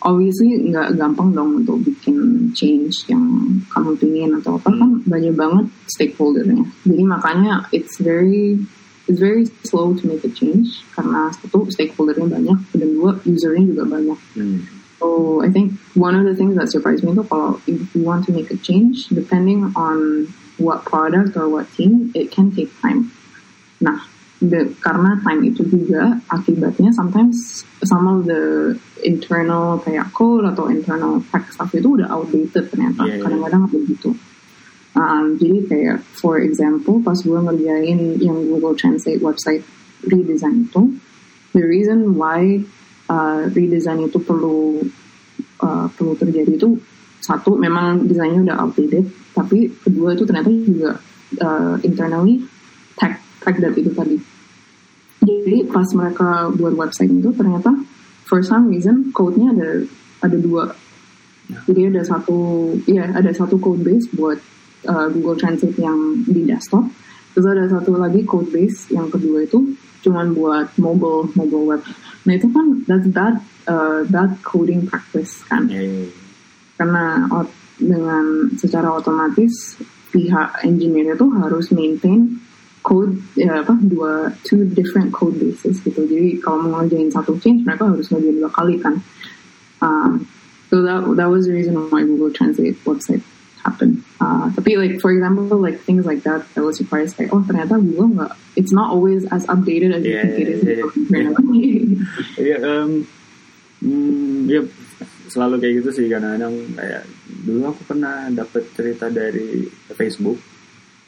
[0.00, 3.24] obviously nggak gampang dong untuk bikin change yang
[3.68, 4.70] kamu pingin atau apa.
[4.70, 6.62] Kan banyak banget stakeholdernya.
[6.86, 8.60] Jadi makanya it's very
[9.06, 13.84] it's very slow to make a change karena satu stakeholdernya banyak dan dua usernya juga
[13.86, 14.68] banyak Hmm.
[14.96, 18.24] So I think one of the things that surprised me itu kalau if you want
[18.26, 23.12] to make a change, depending on what product or what team, it can take time.
[23.80, 24.00] Nah,
[24.40, 28.72] the, karena time itu juga akibatnya sometimes some of the
[29.04, 33.04] internal kayak code atau internal tech stuff itu udah outdated ternyata.
[33.04, 33.24] Yeah, yeah.
[33.28, 34.16] Kadang-kadang begitu.
[34.96, 39.60] Um, jadi kayak for example pas gue ngerjain yang Google Translate website
[40.08, 40.96] redesign itu,
[41.52, 42.64] the reason why
[43.12, 44.80] uh, redesign itu perlu
[45.60, 46.80] uh, perlu terjadi itu
[47.20, 49.04] satu memang desainnya udah outdated,
[49.36, 50.90] tapi kedua itu ternyata juga
[51.44, 52.40] uh, internally
[52.96, 54.16] tech tech debt itu tadi.
[55.26, 57.74] jadi pas mereka buat website itu ternyata
[58.26, 59.70] for some reason code-nya ada
[60.22, 60.70] ada dua
[61.66, 64.38] jadi ada satu ya ada satu code base buat
[64.86, 66.86] uh, Google Translate yang di desktop.
[67.36, 71.82] Terus ada satu lagi code base yang kedua itu cuman buat mobile mobile web.
[72.24, 73.34] Nah itu kan that that
[73.68, 75.68] uh, that coding practice kan?
[75.68, 76.10] Ya, ya, ya.
[76.80, 79.76] karena ot- dengan secara otomatis
[80.08, 82.40] pihak engineer itu harus maintain
[82.80, 86.08] code ya apa dua two different code bases gitu.
[86.08, 88.96] Jadi kalau mau ngerjain satu change mereka harus ngerjain dua kali kan?
[89.84, 90.24] Um,
[90.72, 93.20] so that that was the reason why Google Translate website
[93.66, 97.42] happened uh, tapi like for example like things like that I was surprised like oh
[97.42, 100.86] ternyata Google nggak it's not always as updated as you Yeah, think it is yeah,
[101.10, 101.34] yeah.
[102.38, 102.90] Iya, em,
[103.82, 104.60] hmm, ya
[105.26, 107.02] selalu kayak gitu sih kadang-kadang kayak
[107.42, 110.38] dulu aku pernah dapet cerita dari Facebook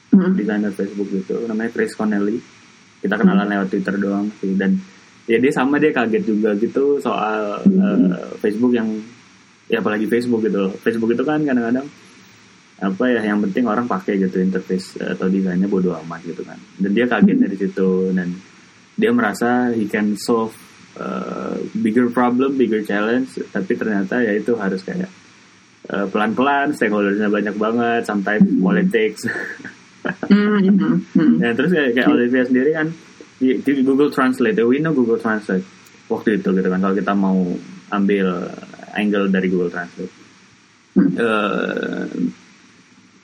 [0.08, 0.40] Mhm.
[0.40, 2.40] desainer Facebook gitu namanya Chris Connelly
[2.98, 4.74] kita kenalan lewat Twitter doang sih dan
[5.28, 8.88] ya dia sama dia kaget juga gitu soal eh, Facebook yang
[9.68, 10.72] ya apalagi Facebook gitu.
[10.80, 11.84] Facebook itu kan kadang-kadang
[12.78, 16.58] apa ya yang penting orang pakai gitu interface eh, atau desainnya bodo amat gitu kan
[16.78, 18.28] dan dia kaget dari situ dan
[18.94, 20.54] dia merasa he can solve
[20.98, 25.10] uh, bigger problem bigger challenge tapi ternyata ya itu harus kayak
[25.90, 29.26] uh, pelan-pelan stakeholdersnya banyak banget sometimes politics
[30.08, 31.36] Mhm, mhm.
[31.42, 32.88] ya terus kayak, kayak Olivia sendiri kan
[33.36, 35.66] di, di Google Translate we know Google Translate
[36.08, 37.36] waktu itu gitu kan kalau kita mau
[37.92, 38.48] ambil
[38.94, 40.14] angle dari Google Translate
[40.98, 41.14] Hmm.
[41.14, 42.02] uh,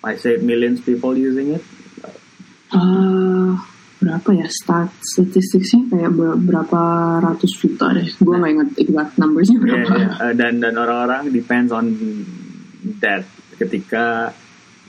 [0.05, 1.65] I say millions people using it
[2.75, 3.51] Eh,
[4.03, 6.81] berapa ya stat statistiknya kayak ber- berapa
[7.23, 10.13] ratus juta deh gue nggak inget exact numbersnya Yeah, berapa yeah.
[10.19, 11.95] Uh, dan dan orang-orang depends on
[12.99, 13.23] that
[13.55, 14.35] ketika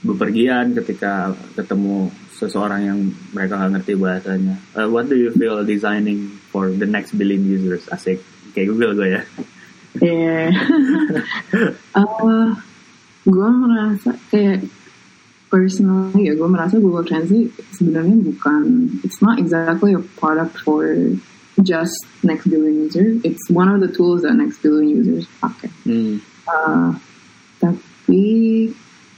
[0.02, 2.98] bepergian, ketika ketemu seseorang yang
[3.32, 4.56] mereka nggak ngerti bahasanya.
[4.76, 7.88] Uh, what do you feel designing for the next billion users?
[7.88, 8.20] Asik,
[8.52, 9.22] kayak Google gue ya.
[9.96, 10.38] Iya.
[11.96, 12.48] Eh,
[13.24, 14.68] gue merasa kayak
[15.48, 18.62] personally ya gue merasa Google Translate sebenarnya bukan
[19.06, 20.96] it's not exactly a product for
[21.62, 26.18] just next billion users it's one of the tools that next billion users pakai Hmm.
[26.46, 26.94] Uh,
[27.58, 28.70] tapi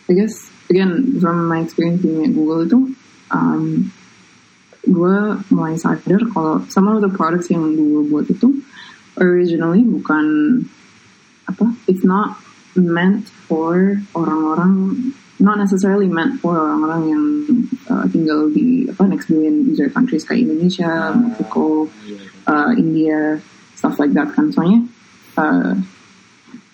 [0.09, 2.79] I guess again from my experience being at Google itu
[3.33, 3.93] um,
[4.89, 5.17] gue
[5.53, 8.65] mulai sadar kalau some of the products yang Google buat itu
[9.21, 10.25] originally bukan
[11.49, 12.41] apa it's not
[12.77, 14.95] meant for orang-orang
[15.41, 17.25] not necessarily meant for orang-orang yang
[17.91, 21.87] uh, tinggal di apa next billion user countries kayak Indonesia, Mexico,
[22.51, 23.39] uh, India,
[23.79, 24.83] stuff like that kan soalnya
[25.39, 25.79] uh,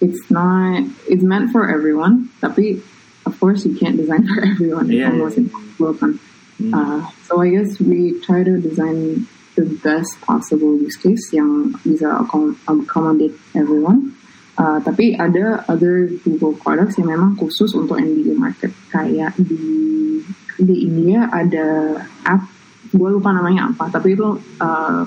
[0.01, 2.81] it's not it's meant for everyone tapi
[3.29, 4.89] of course you can't design for everyone.
[4.89, 5.53] It's almost yeah, yeah.
[5.53, 6.19] impossible.
[6.55, 6.71] Hmm.
[6.71, 9.27] uh, so I guess we try to design
[9.59, 14.15] the best possible use case yang bisa accom- accommodate everyone
[14.55, 20.23] Uh, tapi ada other Google products yang memang khusus untuk NBD market kayak di
[20.55, 22.47] di India ada app
[22.87, 24.23] gue lupa namanya apa tapi itu
[24.63, 25.03] uh,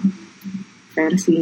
[0.91, 1.39] versi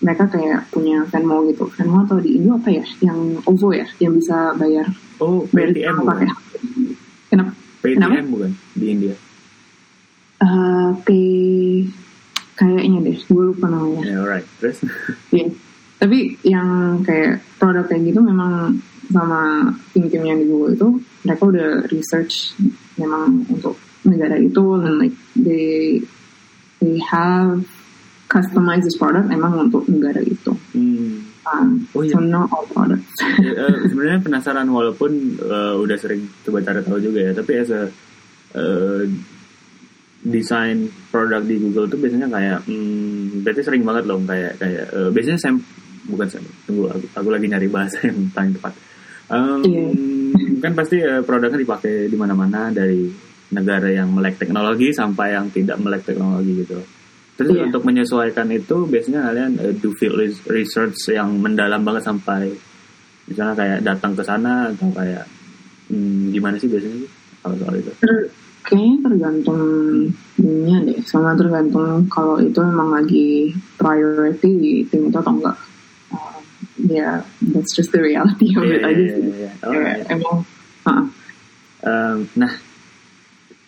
[0.00, 4.12] mereka kayak punya Venmo gitu Venmo atau di Indo apa ya yang OVO ya yang
[4.16, 4.84] bisa bayar
[5.16, 5.56] Oh, apa
[5.96, 6.28] bukan?
[6.28, 6.36] ya
[7.32, 9.14] kenapa PayTM bukan di India.
[10.40, 11.88] uh, pay
[12.56, 14.44] kayaknya deh gue lupa namanya Ya, alright.
[14.60, 14.84] Terus?
[15.32, 15.48] Iya.
[16.00, 18.80] Tapi yang kayak produk kayak gitu memang
[19.12, 20.88] sama tim-tim yang di Google itu
[21.26, 22.56] mereka udah research
[22.96, 23.76] memang untuk
[24.08, 26.00] negara itu dan like they
[26.80, 27.60] they have
[28.32, 30.56] customized this product emang untuk negara itu.
[30.72, 31.28] Hmm.
[31.40, 32.14] Um, Oh, iya.
[32.14, 33.10] So not all products.
[33.40, 37.72] Ya, eh, sebenarnya penasaran walaupun eh, udah sering coba cari tahu juga ya tapi as
[37.72, 37.88] a
[38.54, 39.02] eh,
[40.20, 45.08] desain produk di Google tuh biasanya kayak hmm, berarti sering banget loh kayak kayak eh,
[45.08, 45.56] biasanya sam
[46.10, 48.74] bukan sam tunggu aku, aku lagi nyari bahasa yang paling tepat
[49.30, 49.86] Em, Iya.
[50.58, 53.06] kan pasti eh, produknya dipakai di mana-mana dari
[53.50, 56.82] negara yang melek teknologi sampai yang tidak melek teknologi gitu
[57.34, 57.70] terus Iya.
[57.70, 62.50] untuk menyesuaikan itu biasanya kalian eh, do field res- research yang mendalam banget sampai
[63.24, 65.22] misalnya kayak datang ke sana atau kayak
[65.86, 68.28] hmm, gimana sih biasanya sih kalau soal itu Ter-
[68.60, 69.62] kayaknya tergantung
[70.36, 75.56] ininya deh, sama tergantung kalau itu memang lagi priority di tim itu atau enggak.
[76.80, 77.10] Uh, ya,
[77.52, 79.22] that's just the reality of it Iya, aja sih.
[79.22, 79.50] iya, iya.
[79.60, 80.04] Oh, Kayak iya.
[80.10, 80.36] emang,
[80.86, 81.04] uh,
[81.80, 82.52] Em, nah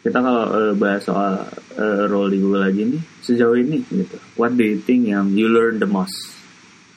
[0.03, 4.53] kita kalau eh, bahas soal eh, role di Google lagi nih sejauh ini gitu what
[4.53, 6.12] do you think yang you learn the most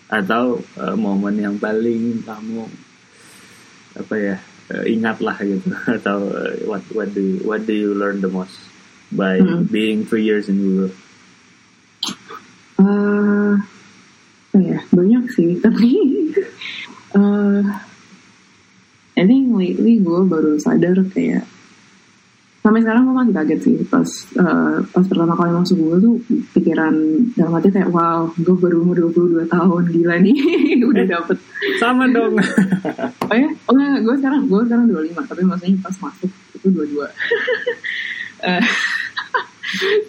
[0.05, 2.67] atau eh, momen yang paling kamu
[3.95, 4.35] apa ya
[4.75, 8.27] eh, ingat lah gitu atau eh, what what do you, what do you learn the
[8.27, 8.59] most
[9.07, 9.63] by Hmm.
[9.71, 10.91] being three years in Google
[12.75, 13.53] Eh,
[14.51, 15.95] apa ya banyak sih tapi
[17.15, 17.63] eh
[19.15, 21.49] I think lately gue baru sadar kayak
[22.65, 24.09] sampai sekarang gue masih kaget sih pas
[24.41, 26.15] eh, pas pertama kali masuk gue tuh
[26.57, 26.97] pikiran
[27.37, 30.37] dalam hati kayak wow gue baru umur 22 tahun gila nih
[30.89, 31.37] udah dapet
[31.77, 32.41] Sama dong.
[33.29, 37.05] oh ya oh enggak gue sekarang gue sekarang 25 tapi maksudnya pas masuk itu 22
[38.45, 38.61] Eh,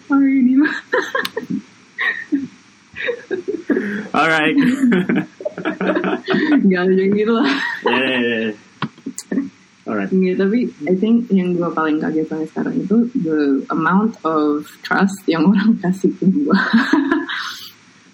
[0.08, 0.68] sorry Dima
[4.12, 4.56] Alright.
[6.68, 7.48] Gak ada yang gitu lah
[7.84, 8.65] yeah, yeah, yeah.
[9.86, 10.10] Alright.
[10.10, 15.22] Nggak, tapi I think yang gue paling kaget sampai sekarang itu the amount of trust
[15.30, 16.58] yang orang kasih ke gue.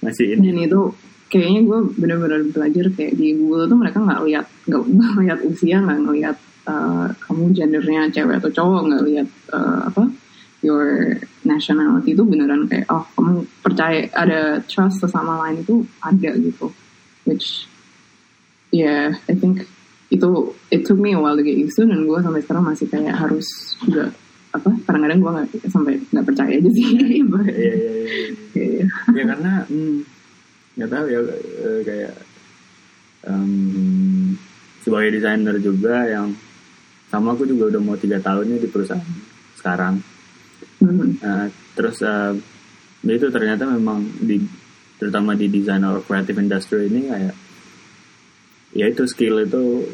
[0.04, 0.52] Masih ini.
[0.52, 0.80] Dan itu
[1.32, 5.76] kayaknya gue benar-benar belajar kayak di Google tuh mereka nggak lihat nggak nggak lihat usia
[5.80, 6.36] nggak ngelihat
[6.68, 10.12] uh, kamu gendernya cewek atau cowok nggak lihat uh, apa
[10.60, 11.16] your
[11.48, 16.68] nationality itu beneran kayak oh kamu percaya ada trust sesama lain itu ada gitu
[17.24, 17.64] which
[18.68, 19.64] yeah I think
[20.12, 20.28] itu
[20.68, 23.16] it took me a while to get used to dan gue sampai sekarang masih kayak
[23.16, 23.48] harus
[23.80, 24.12] juga
[24.52, 27.16] apa kadang-kadang gue nggak sampai nggak percaya aja sih Iya,
[27.48, 27.74] iya,
[28.52, 28.88] iya, yeah.
[29.16, 29.96] ya karena hmm,
[30.76, 31.20] nggak tahu ya
[31.64, 32.14] eh, kayak
[33.24, 33.52] em,
[34.84, 36.36] sebagai desainer juga yang
[37.08, 39.08] sama aku juga udah mau tiga tahun nih di perusahaan
[39.56, 40.04] sekarang
[40.82, 41.14] Hmm.
[41.22, 41.46] Eh,
[41.78, 42.34] terus ya
[43.06, 44.42] itu ternyata memang di
[44.98, 47.34] terutama di design or creative industry ini kayak
[48.72, 49.86] ya itu skill itu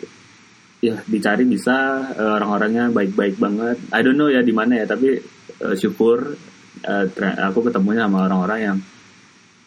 [0.79, 3.77] ya dicari bisa eh, orang-orangnya baik-baik banget.
[3.91, 5.19] I don't know ya di mana ya tapi
[5.59, 6.35] eh, syukur
[6.79, 8.79] ter- aku ketemunya sama orang-orang yang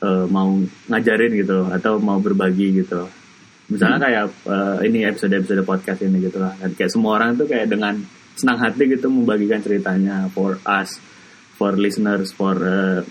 [0.02, 0.50] eh, mau
[0.88, 3.08] ngajarin gitu atau mau berbagi gitu
[3.72, 6.54] misalnya kayak eh, ini episode-episode podcast ini gitu lah.
[6.60, 8.04] Dan kayak semua orang tuh kayak dengan
[8.36, 11.00] senang hati gitu membagikan ceritanya for us
[11.56, 13.02] for listeners for eh,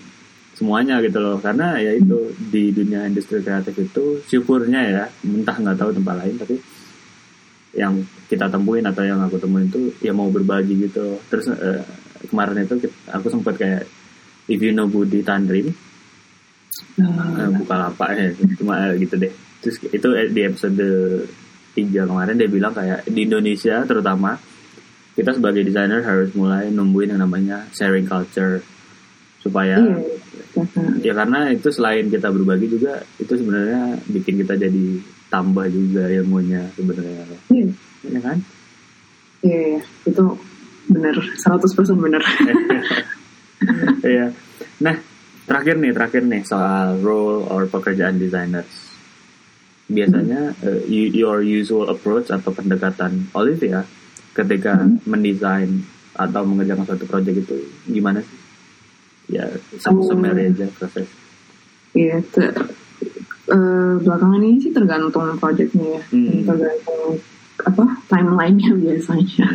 [0.55, 1.37] semuanya gitu loh.
[1.39, 6.35] Karena ya itu di dunia industri kreatif itu syukurnya ya entah nggak tahu tempat lain
[6.39, 6.55] tapi
[7.71, 11.19] yang kita temuin atau yang aku temuin itu ya mau berbagi gitu.
[11.31, 11.83] Terus eh,
[12.27, 13.87] kemarin itu kit- aku sempat kayak
[14.51, 15.71] if you know Budi Tandrin
[16.95, 17.03] Uh,
[17.35, 19.31] eh, buka lapak ya cuma eh, gitu deh.
[19.59, 20.87] Terus itu di episode
[21.75, 24.39] 3 kemarin dia bilang kayak di Indonesia terutama
[25.15, 28.63] kita sebagai desainer harus mulai numbuhin yang namanya sharing culture
[29.43, 29.99] supaya iya.
[30.99, 34.85] Ya karena itu selain kita berbagi juga itu sebenarnya bikin kita jadi
[35.31, 37.67] tambah juga ilmunya sebenarnya iya
[38.11, 38.37] ya kan
[39.41, 39.81] iya iya.
[40.05, 40.23] itu
[40.91, 42.23] benar 100% benar
[44.01, 44.33] Iya.
[44.81, 44.95] Nah,
[45.45, 48.97] terakhir nih, terakhir nih soal role or pekerjaan designers.
[49.85, 53.85] Biasanya eh, y- your usual approach atau pendekatan Olivia
[54.33, 55.83] ketika mendesain
[56.17, 58.40] atau mengerjakan suatu project itu gimana sih?
[59.31, 59.47] Ya,
[59.87, 60.03] Oh.
[60.03, 61.07] summary aja proses.
[61.91, 62.51] iya te-
[63.47, 66.43] eh, belakangan ini sih tergantung projectnya ya Hmm.
[66.43, 67.19] tergantung
[67.61, 69.47] apa timelinenya biasanya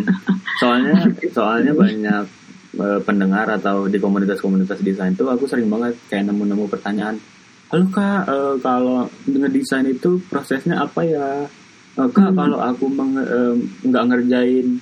[0.57, 0.97] Soalnya,
[1.37, 2.25] soalnya banyak
[2.77, 7.17] eh, pendengar atau di komunitas-komunitas desain tuh aku sering banget kayak nemu-nemu pertanyaan.
[7.67, 11.49] Halo kak, eh, kalau ngedesain itu prosesnya apa ya?
[11.97, 12.37] Eh, kak, Hmm.
[12.37, 12.85] kalau aku
[13.83, 14.77] nggak ngerjain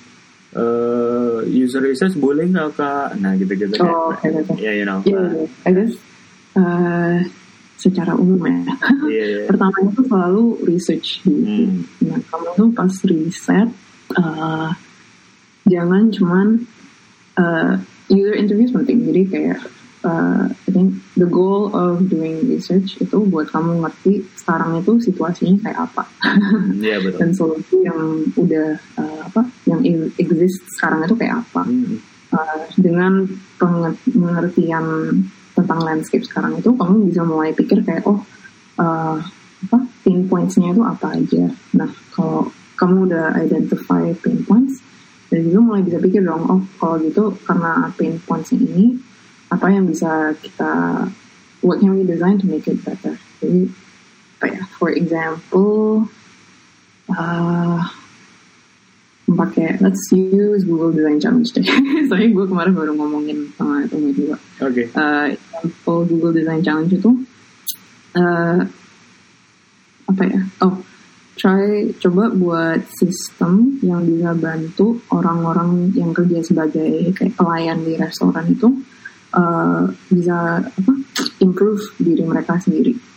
[0.55, 3.19] eh, user research boleh nggak kak?
[3.19, 3.75] Nah gitu-gitu.
[3.83, 5.03] oh oke oke Ya, you know.
[5.03, 5.45] iya iya.
[5.67, 5.93] I guess
[6.55, 7.17] eh,
[7.75, 8.59] secara umum ya
[9.05, 9.43] Iya, iya.
[9.51, 11.43] pertama itu selalu research gitu.
[11.45, 11.83] Hmm.
[12.07, 13.69] Nah, kamu tuh pas riset,
[14.17, 14.69] uh,
[15.67, 16.47] jangan cuman
[17.37, 17.73] uh,
[18.09, 19.05] user interview penting.
[19.05, 19.59] Jadi kayak,
[20.01, 25.69] uh, I think the goal of doing research itu buat kamu ngerti sekarang itu situasinya
[25.69, 26.03] kayak apa.
[26.79, 27.17] Iya betul.
[27.21, 28.01] Dan solusi yang
[28.33, 29.14] udah, uh,
[29.65, 29.81] yang
[30.17, 31.61] exist sekarang itu kayak apa.
[31.65, 31.97] Hmm.
[32.33, 33.23] Uh, dengan
[33.61, 34.85] penge- pengertian
[35.55, 38.19] tentang landscape sekarang itu kamu bisa mulai pikir kayak oh
[38.81, 39.17] uh,
[39.65, 41.45] apa pain points-nya itu apa aja.
[41.79, 44.83] Nah kalau kamu udah identify pain points
[45.31, 48.99] dan juga mulai bisa pikir dong oh kalau gitu karena pain points ini
[49.47, 51.05] apa yang bisa kita
[51.63, 53.15] what can we design to make it better.
[53.39, 53.71] Jadi
[54.35, 56.03] apa ya for example
[57.15, 57.79] uh,
[59.25, 61.65] pakai let's use Google Design Challenge deh.
[62.05, 64.37] Soalnya gue kemarin baru ngomongin sama temen juga.
[64.61, 64.89] Oke.
[64.93, 67.11] Uh, example Google Design Challenge itu
[68.17, 68.59] uh,
[70.05, 70.41] apa ya?
[70.61, 70.75] Oh,
[71.33, 78.45] try coba buat sistem yang bisa bantu orang-orang yang kerja sebagai kayak pelayan di restoran
[78.45, 78.69] itu
[79.33, 80.93] uh, bisa apa?
[81.41, 83.14] improve diri mereka sendiri.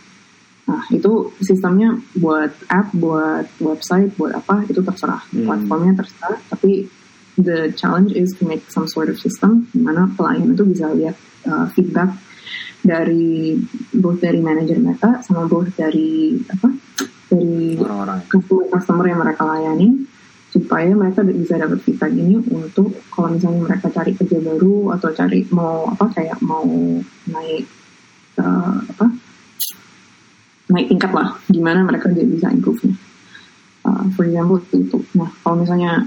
[0.69, 5.25] Nah, itu sistemnya buat app, buat website, buat apa, itu terserah.
[5.33, 5.49] Hmm.
[5.49, 6.85] Platformnya terserah, tapi
[7.41, 11.15] the challenge is to make some sort of system di mana pelayan itu bisa lihat
[11.47, 12.11] uh, feedback
[12.83, 13.55] dari
[13.95, 16.67] both dari manajer mereka sama both dari apa
[17.31, 19.87] dari orang-orang customer customer yang mereka layani
[20.49, 25.45] supaya mereka bisa dapat feedback ini untuk kalau misalnya mereka cari kerja baru atau cari
[25.53, 26.65] mau apa kayak mau
[27.29, 27.63] naik
[28.41, 29.05] uh, apa
[30.69, 32.95] naik tingkat lah gimana mereka bisa improve-nya.
[33.85, 36.05] Uh, for example itu nah kalau misalnya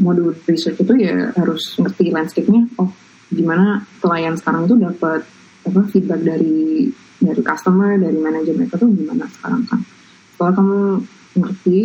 [0.00, 2.88] do research itu ya harus ngerti landscape-nya oh
[3.28, 5.20] gimana pelayan sekarang itu dapat
[5.68, 6.88] apa feedback dari
[7.20, 9.80] dari customer dari manajer mereka tuh gimana sekarang kan.
[10.32, 10.80] Setelah kamu
[11.36, 11.78] ngerti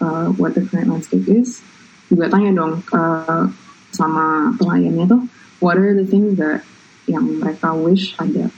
[0.00, 1.60] uh, what the current landscape is
[2.10, 3.46] juga tanya dong uh,
[3.94, 5.22] sama pelayannya tuh
[5.62, 6.64] what are the things that
[7.06, 8.50] yang mereka wish ada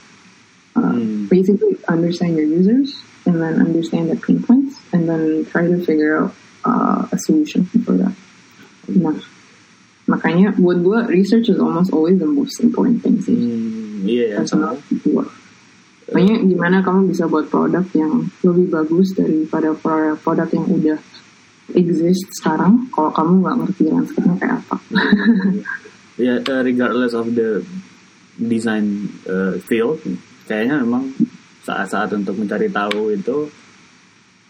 [0.75, 1.25] uh, Hmm.
[1.29, 6.17] basically understand your users and then understand the pain points and then try to figure
[6.19, 6.31] out
[6.65, 8.13] uh, a solution for that.
[8.89, 9.17] Nah.
[10.03, 13.37] Makanya buat gue research is almost always the most important thing sih.
[13.39, 14.43] Hmm, iya ya.
[14.43, 15.25] personal gue
[16.13, 20.99] makanya gimana kamu bisa buat produk yang lebih bagus daripada produk, produk yang udah
[21.73, 24.77] exist sekarang kalau kamu nggak ngerti landscape-nya kayak apa?
[26.13, 27.65] Ya, uh, regardless of the
[28.37, 29.97] design uh, field,
[30.47, 31.11] kayaknya memang
[31.63, 33.47] saat-saat untuk mencari tahu itu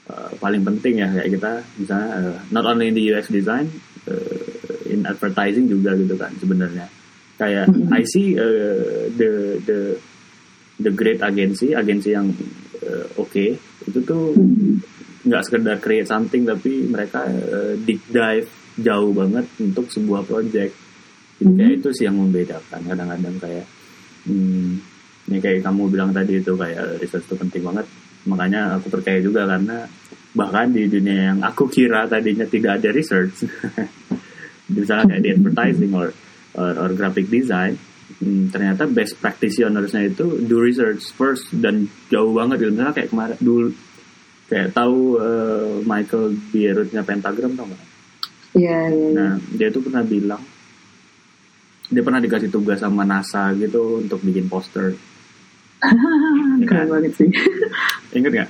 [0.09, 3.69] uh, paling penting ya kayak kita misalnya uh, not only in the UX design,
[4.09, 6.89] uh, in advertising juga gitu kan sebenarnya.
[7.37, 7.89] Kayak Mhm.
[7.93, 9.79] I see uh, the the
[10.81, 12.33] the great agency, agensi yang
[12.81, 13.45] uh, oke
[13.89, 14.33] itu tuh
[15.23, 18.49] nggak sekedar create something tapi mereka uh, deep dive
[18.81, 20.73] jauh banget untuk sebuah project.
[21.37, 21.57] Jadi Mhm.
[21.57, 22.81] kayak itu sih yang membedakan.
[22.89, 23.65] Kadang-kadang kayak
[24.25, 24.92] hmm,
[25.31, 27.85] ini kayak kamu bilang tadi itu kayak research itu penting banget.
[28.27, 29.87] Makanya aku percaya juga karena
[30.33, 33.45] bahkan di dunia yang aku kira tadinya tidak ada research,
[34.75, 36.09] misalnya kayak di advertising or
[36.57, 37.77] or, or graphic design,
[38.19, 42.71] hmm, ternyata best practitionersnya itu do research first dan jauh banget gitu.
[42.73, 43.67] Misalnya kayak kemarin dulu
[44.49, 47.83] kayak tahu uh, Michael Bierutnya Pentagram tau nggak?
[48.53, 49.09] Iya, iya, iya.
[49.17, 50.41] Nah dia tuh pernah bilang
[51.93, 54.97] dia pernah dikasih tugas sama NASA gitu untuk bikin poster.
[56.67, 57.29] Keren banget sih.
[58.15, 58.49] Ingat nggak?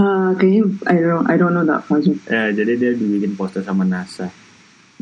[0.00, 2.24] Uh, kayaknya I don't I don't know that project.
[2.30, 4.30] Ya, jadi dia dibikin poster sama NASA.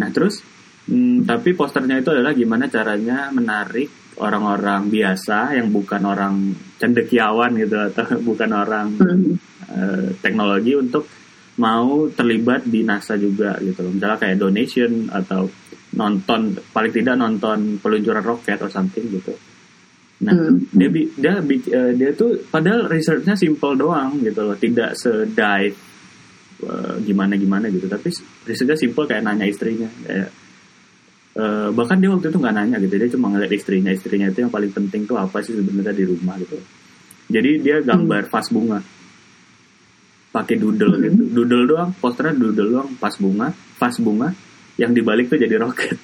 [0.01, 0.41] Nah terus,
[0.89, 6.35] hmm, tapi posternya itu adalah gimana caranya menarik orang-orang biasa yang bukan orang
[6.81, 9.37] cendekiawan gitu atau bukan orang Hmm.
[9.69, 11.05] eh, teknologi untuk
[11.59, 13.93] mau terlibat di NASA juga gitu loh.
[13.93, 15.51] Misalnya kayak donation atau
[15.99, 19.35] nonton paling tidak nonton peluncuran roket atau something gitu.
[20.19, 20.67] Nah, Hmm.
[20.75, 25.79] dia dia bi- eh, dia tuh padahal researchnya simple doang gitu loh, tidak se-dive
[26.59, 27.87] eh, gimana-gimana gitu.
[27.87, 28.11] Tapi
[28.43, 30.31] researchnya simple kayak nanya istrinya kayak
[31.39, 34.51] eh, bahkan dia waktu itu nggak nanya gitu, dia cuma ngeliat istrinya, istrinya itu yang
[34.51, 36.59] paling penting tuh apa sih sebenarnya di rumah gitu.
[37.31, 38.83] Jadi dia gambar vas bunga
[40.35, 41.03] pakai doodle Hmm.
[41.07, 44.29] gitu, doodle doang, posternya doodle doang, vas bunga, vas bunga,
[44.83, 45.95] yang dibalik tuh jadi roket.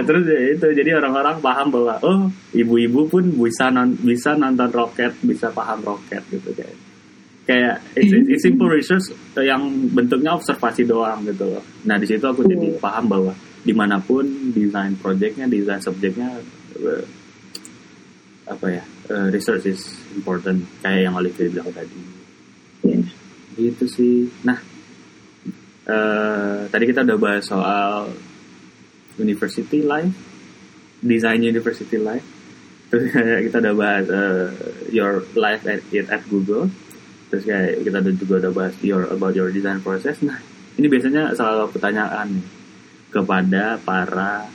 [0.00, 0.02] Oh.
[0.02, 2.20] Nah terus ya itu jadi orang-orang paham bahwa oh
[2.56, 6.72] ibu-ibu pun bisa non, bisa nonton roket, bisa paham roket gitu kayak
[7.44, 9.60] kayak it's, it's- it's simple research yang
[9.90, 11.64] bentuknya observasi doang gitu loh.
[11.84, 12.80] Nah di situ aku jadi Hmm.
[12.80, 14.24] paham bahwa di mana pun
[14.56, 16.40] desain projectnya, desain subjeknya
[16.80, 17.04] eh,
[18.46, 19.82] apa ya eh, research is
[20.14, 21.98] important kayak yang Olivier bilang tadi.
[22.86, 23.02] Iya.
[23.58, 24.16] Gitu sih.
[24.46, 24.56] Nah
[25.84, 28.08] eh, tadi kita udah bahas soal
[29.18, 30.12] university life,
[31.02, 32.26] design university life.
[32.90, 34.48] Terus kayak kita udah bahas eh,
[34.90, 36.70] your life at, at Google.
[37.30, 40.18] Terus kayak kita udah juga udah bahas your about your design process.
[40.22, 40.38] Nah,
[40.74, 42.28] ini biasanya selalu pertanyaan
[43.10, 44.46] kepada para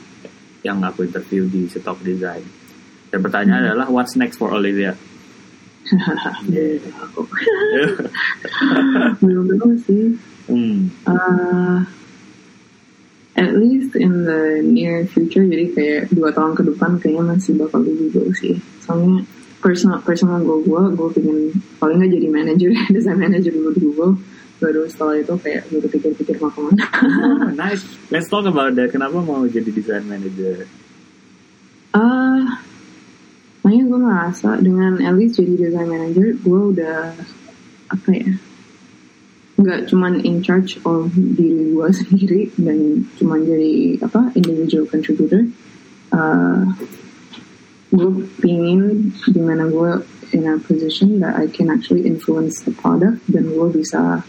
[0.64, 2.42] yang aku interview di Stock Design.
[3.12, 4.96] Dan pertanyaan adalah what's next for Olivia?
[6.50, 6.82] Yeah.
[9.22, 10.18] Belum tahu sih.
[10.50, 10.90] hmm.
[11.06, 11.86] Uh,
[13.36, 17.84] at least in the near future, jadi kayak dua tahun ke depan kayaknya masih bakal
[17.84, 18.56] di Google sih.
[18.80, 19.28] Soalnya
[19.60, 21.38] personal personal goal gue, gue pengen
[21.76, 24.12] paling nggak jadi manager, design manager dulu di Google.
[24.56, 26.84] Baru setelah itu kayak baru pikir-pikir mau ke mana.
[27.44, 27.84] Oh, nice.
[28.08, 28.88] Let's talk about that.
[28.88, 30.64] Kenapa mau jadi design manager?
[31.92, 32.64] Ah,
[33.60, 37.12] makanya gue merasa dengan at least jadi design manager, gue udah
[37.92, 38.32] apa ya?
[39.56, 45.48] Nggak cuman in charge of diri gue sendiri dan cuman jadi apa individual contributor.
[46.12, 46.76] Uh,
[47.92, 50.04] gue pingin di mana gue
[50.36, 54.20] in a position that I can actually influence the product dan gue bisa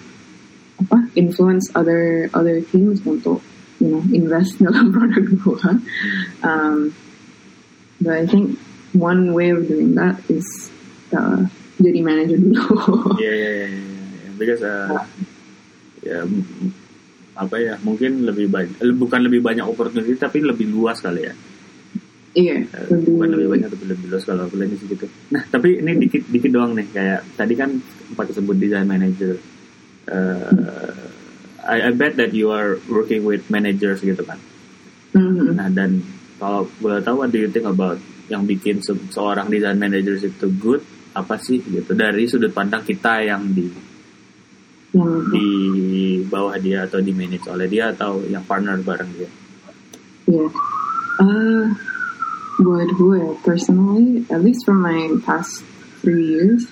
[0.77, 3.43] apa influence other other teams untuk
[3.83, 5.69] you know invest dalam produk gue.
[6.45, 6.95] Um,
[7.99, 8.55] but I think
[8.95, 10.71] one way of doing that is
[11.11, 11.43] uh,
[11.83, 13.19] jadi manager dulu.
[13.19, 13.96] Iya iya iya.
[14.37, 15.01] Because uh,
[16.05, 16.23] ya
[17.37, 21.33] apa ya mungkin lebih banyak bukan lebih banyak opportunity tapi lebih luas kali ya.
[22.37, 25.05] Iya, Eh, bukan lebih banyak tapi lebih luas kalau aku sih gitu.
[25.33, 29.41] Nah tapi ini dikit dikit doang nih kayak tadi kan sempat disebut design manager.
[30.05, 31.09] Uh,
[31.65, 34.37] I, I bet that you are working with managers gitu kan.
[35.17, 35.57] Mhm.
[35.57, 36.05] Nah dan
[36.37, 37.97] kalau boleh tahu what do you think about
[38.29, 40.85] yang bikin se- seorang design manager itu good
[41.17, 43.65] apa sih gitu dari sudut pandang kita yang di
[44.95, 45.49] Yang di
[46.23, 49.29] bawah dia atau di manage oleh dia atau yang partner bareng dia.
[50.27, 50.47] Iya.
[51.17, 51.65] Uh,
[52.61, 55.61] buat gue personally, at least for my past
[56.01, 56.65] three years,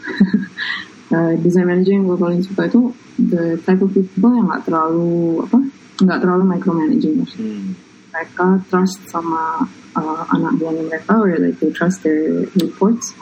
[1.15, 5.43] uh, design manager yang gue paling suka itu the type of people yang nggak terlalu
[5.45, 5.59] apa,
[6.03, 7.25] nggak terlalu micromanaging.
[7.25, 7.77] Hmm.
[8.15, 13.13] Mereka trust sama uh, anak buahnya mereka, or like they trust their reports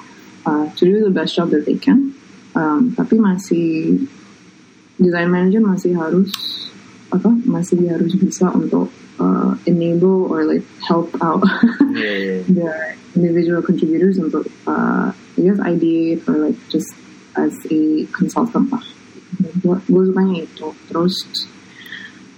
[0.45, 2.13] uh, to do the best job that they can.
[2.53, 3.97] Um, tapi masih
[5.03, 6.31] design manager masih harus
[7.13, 8.89] apa masih harus bisa untuk
[9.21, 11.43] uh, enable or like help out
[11.93, 12.35] Iya, iya.
[12.57, 12.71] the
[13.13, 16.89] individual contributors untuk uh, I guess ideate or like just
[17.37, 18.81] as a consultant lah.
[19.61, 20.67] Gue sukanya itu.
[20.89, 21.15] Terus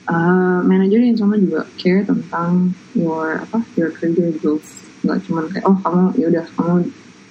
[0.08, 4.88] uh, manager yang sama juga care tentang your apa your career goals.
[5.04, 6.76] Nggak cuma kayak oh kamu ya udah kamu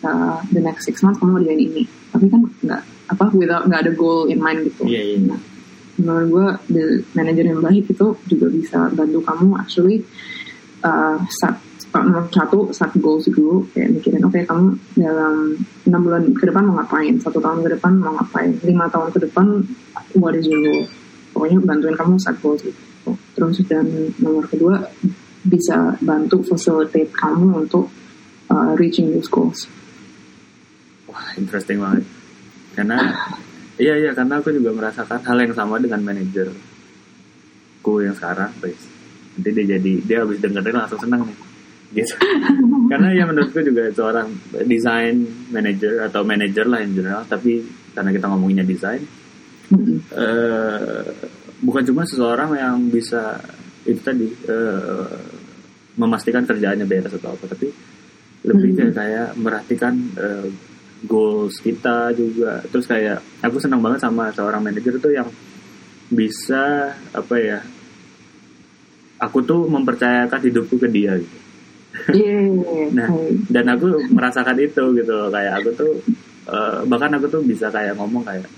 [0.04, 1.84] uh, the next six months kamu kerjain ini.
[2.12, 4.88] Tapi kan nggak apa without nggak ada goal in mind gitu.
[4.88, 5.18] Iya, iya.
[5.28, 5.40] Nah,
[5.98, 6.84] menurut gue the
[7.14, 10.02] manager yang baik itu juga bisa bantu kamu actually
[10.82, 11.54] uh, set
[11.94, 15.54] nomor satu set goals dulu kayak mikirin oke kamu dalam
[15.86, 19.30] enam bulan ke depan mau ngapain satu tahun ke depan mau ngapain lima tahun ke
[19.30, 19.62] depan
[20.18, 20.82] what is your goal
[21.30, 23.86] pokoknya bantuin kamu set goals gitu terus dan
[24.18, 24.90] nomor kedua
[25.46, 27.86] bisa bantu facilitate kamu untuk
[28.50, 29.70] uh, reaching those goals
[31.14, 32.02] Wah, interesting banget.
[32.74, 32.98] Karena
[33.80, 38.82] iya iya karena aku juga merasakan hal yang sama dengan manajerku yang sekarang, guys.
[39.34, 41.38] Nanti dia jadi dia habis dengerin langsung senang nih.
[41.94, 42.14] Gitu.
[42.90, 44.26] karena ya menurutku juga seorang
[44.66, 45.22] design
[45.54, 47.62] manager atau manager lah in general, tapi
[47.94, 48.98] karena kita ngomonginnya desain,
[50.10, 51.06] eh,
[51.62, 53.38] bukan cuma seseorang yang bisa
[53.86, 55.18] itu tadi eh,
[55.94, 57.70] memastikan kerjaannya beres atau apa, tapi
[58.44, 58.96] lebih ke Hmm.
[58.98, 60.46] kayak merhatikan eh,
[61.04, 62.64] goals kita juga.
[62.68, 65.28] Terus kayak aku senang banget sama seorang manajer tuh yang
[66.08, 67.58] bisa apa ya?
[69.20, 71.36] Aku tuh mempercayakan hidupku ke dia gitu.
[72.10, 72.50] yeah
[72.90, 73.06] Nah,
[73.48, 75.30] dan aku merasakan itu gitu loh.
[75.30, 75.92] kayak aku tuh
[76.50, 78.50] eh, bahkan aku tuh bisa kayak ngomong kayak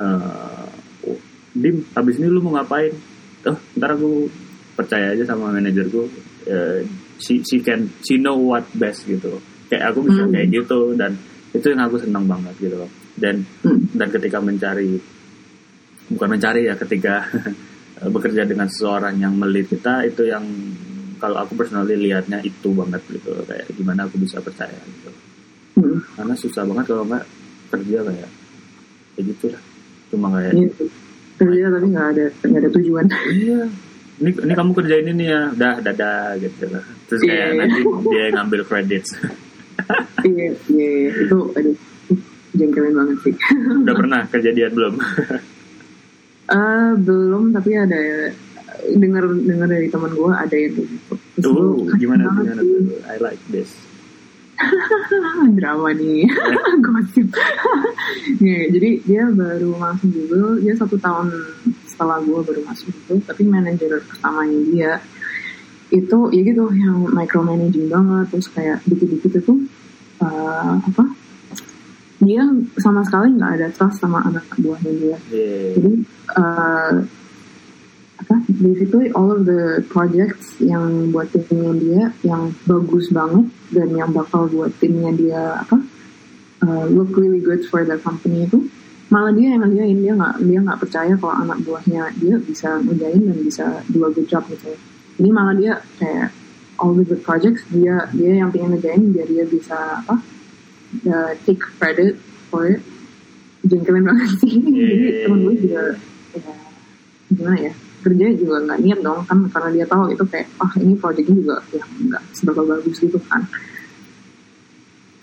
[0.00, 0.64] "Oh,
[1.52, 2.92] dim habis ini lu mau ngapain
[3.46, 4.28] oh ntar aku
[4.76, 6.04] percaya aja sama manajerku
[6.48, 6.84] eh,
[7.16, 10.32] she she can she know what best gitu kayak aku bisa Hmm.
[10.36, 11.16] kayak gitu dan
[11.52, 12.90] itu yang aku senang banget gitu loh.
[13.14, 13.80] Dan Hmm.
[13.92, 14.98] dan ketika mencari
[16.08, 17.26] bukan mencari ya ketika
[18.14, 20.44] bekerja dengan seseorang yang melit kita itu yang
[21.16, 25.10] kalau aku personally lihatnya itu banget gitu kayak gimana aku bisa percaya gitu.
[25.74, 26.00] Hmm.
[26.12, 27.24] karena susah banget kalau nggak
[27.68, 28.30] kerja kayak
[29.12, 29.62] kayak gitu lah
[30.06, 30.88] cuma kayak sih.
[31.36, 33.04] kerja tapi nggak ada nggak ada tujuan.
[33.28, 33.60] Iya.
[34.16, 35.52] Ini ini kamu kerjain ini ya.
[35.52, 37.58] Udah dadah gitu lah terus kayak Iya.
[37.58, 39.10] nanti dia ngambil credits
[40.26, 41.10] iya iya iya.
[41.26, 41.76] itu aduh
[42.56, 43.34] jengkelin banget sih.
[43.84, 44.94] Udah pernah kejadian belum?
[46.46, 48.30] Eh belum tapi ada
[48.94, 51.14] dengar dengar dari teman gue ada yang gitu.
[51.42, 52.98] Terus tuh "Keren gimana gimana sih." tuh?
[53.10, 53.70] I like this.
[55.58, 56.22] Drama nih.
[56.86, 57.34] Gosip.
[58.38, 60.62] Nih, jadi dia baru masuk Google.
[60.62, 61.34] Dia satu tahun
[61.90, 64.90] setelah gue baru masuk Google tapi manajer pertamanya dia
[65.94, 69.54] itu ya gitu yang micromanaging banget terus kayak dikit-dikit itu
[70.18, 71.04] eh, apa
[72.16, 72.42] dia
[72.80, 75.18] sama sekali nggak ada trust sama anak buahnya dia.
[75.28, 75.76] Yeah.
[75.76, 75.92] jadi
[76.32, 76.94] uh,
[78.16, 84.10] apa basically all of the projects yang buat timnya dia yang bagus banget dan yang
[84.16, 85.76] bakal buat timnya dia apa
[86.64, 88.64] uh, look really good for the company itu
[89.12, 90.00] malah dia yang ngerjain.
[90.00, 94.10] Dia nggak dia nggak percaya kalau anak buahnya dia bisa ngerjain dan bisa do a
[94.10, 94.72] good job gitu
[95.16, 96.30] ini malah dia kayak
[96.76, 100.16] all the good projects dia dia yang pengen ngerjain biar dia bisa apa
[101.08, 102.14] uh, take credit
[102.52, 102.80] for it
[103.66, 105.24] jengkelin banget sih jadi Yeah.
[105.26, 105.82] temen gue juga
[106.36, 106.52] ya,
[107.32, 107.72] gimana ya
[108.06, 111.56] kerja juga nggak niat dong kan karena dia tahu itu kayak ah ini projectnya juga
[111.74, 113.42] yang nggak seberapa bagus gitu kan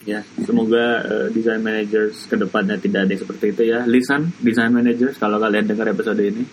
[0.03, 3.87] Ya, semoga eh, design managers ke depannya tidak ada seperti itu ya.
[3.87, 6.43] Lisan, design managers, kalau kalian dengar episode ini.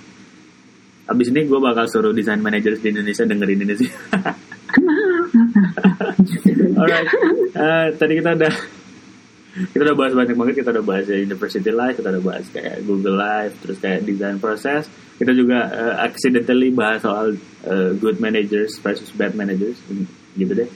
[1.10, 3.90] Abis ini gue bakal suruh design managers di Indonesia dengerin ini sih.
[6.80, 7.08] Alright,
[7.58, 8.54] uh, tadi kita udah
[9.74, 10.54] kita udah bahas banyak banget.
[10.62, 14.38] Kita udah bahas ya University Life kita udah bahas kayak Google Life terus kayak design
[14.38, 14.86] proses.
[15.18, 17.34] Kita juga uh, accidentally bahas soal
[17.66, 19.82] uh, good managers versus bad managers.
[20.38, 20.70] Gitu deh.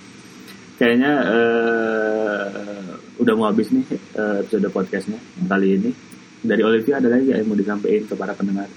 [0.74, 3.86] Kayaknya uh, udah mau habis nih
[4.18, 5.94] uh, episode podcastnya kali ini.
[6.44, 8.68] Dari Olivia ada lagi yang mau disampaikan ke para pendengar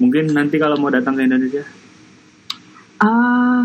[0.00, 1.64] mungkin nanti kalau mau datang ke Indonesia.
[3.00, 3.62] Ah uh,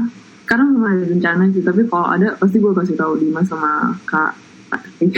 [0.51, 4.35] sekarang belum ada rencana sih tapi kalau ada pasti gue kasih tahu Dimas sama kak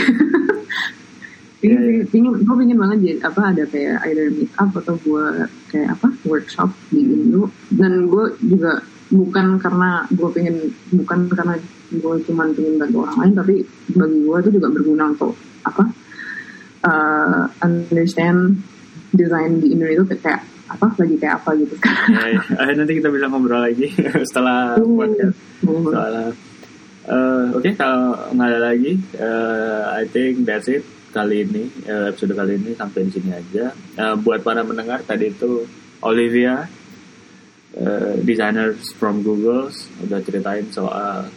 [1.64, 5.48] Iya, yeah, pingin, gue pingin banget jadi apa ada kayak either meet up atau gue
[5.72, 7.48] kayak apa workshop di Indo.
[7.72, 11.56] Dan gue juga bukan karena gue pengen bukan karena
[11.88, 13.54] gue cuma pengen bantu orang lain tapi
[13.96, 15.32] bagi gue itu juga berguna untuk
[15.64, 15.84] apa
[16.84, 18.60] uh, understand
[19.16, 22.72] desain di Indo itu kayak apa lagi kayak apa gitu kan ya, ya.
[22.72, 23.92] nanti kita bisa ngobrol lagi
[24.28, 30.84] setelah uh, podcast uh, oke okay, kalau nggak ada lagi uh, I think that's it
[31.14, 33.70] kali ini uh, episode kali ini sampai di sini aja.
[33.94, 35.62] Uh, buat para mendengar tadi itu
[36.02, 36.66] Olivia,
[37.78, 39.70] uh, designers from Google,
[40.02, 41.30] udah ceritain soal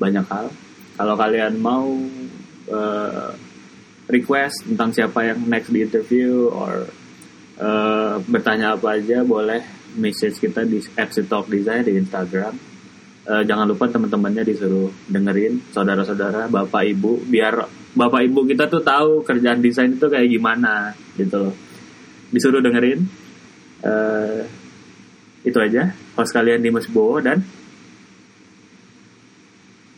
[0.00, 0.48] banyak hal.
[0.96, 1.92] Kalau kalian mau
[2.72, 3.30] uh,
[4.08, 6.88] request tentang siapa yang next di interview or
[7.60, 9.60] uh, bertanya apa aja boleh
[10.00, 10.80] message kita di
[11.28, 12.56] Talk Design di Instagram.
[13.28, 17.62] Uh, jangan lupa teman-temannya disuruh dengerin saudara-saudara, bapak ibu biar
[17.94, 21.54] bapak ibu kita tuh tahu kerjaan desain itu kayak gimana gitu loh.
[22.32, 23.04] Disuruh dengerin.
[23.80, 24.44] Uh,
[25.40, 25.92] itu aja.
[26.16, 27.40] Host kalian Dimas Bowo dan?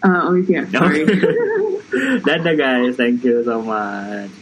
[0.02, 0.62] Uh, Olivia.
[0.74, 1.02] Sorry
[2.24, 4.32] dadah guys thank you so much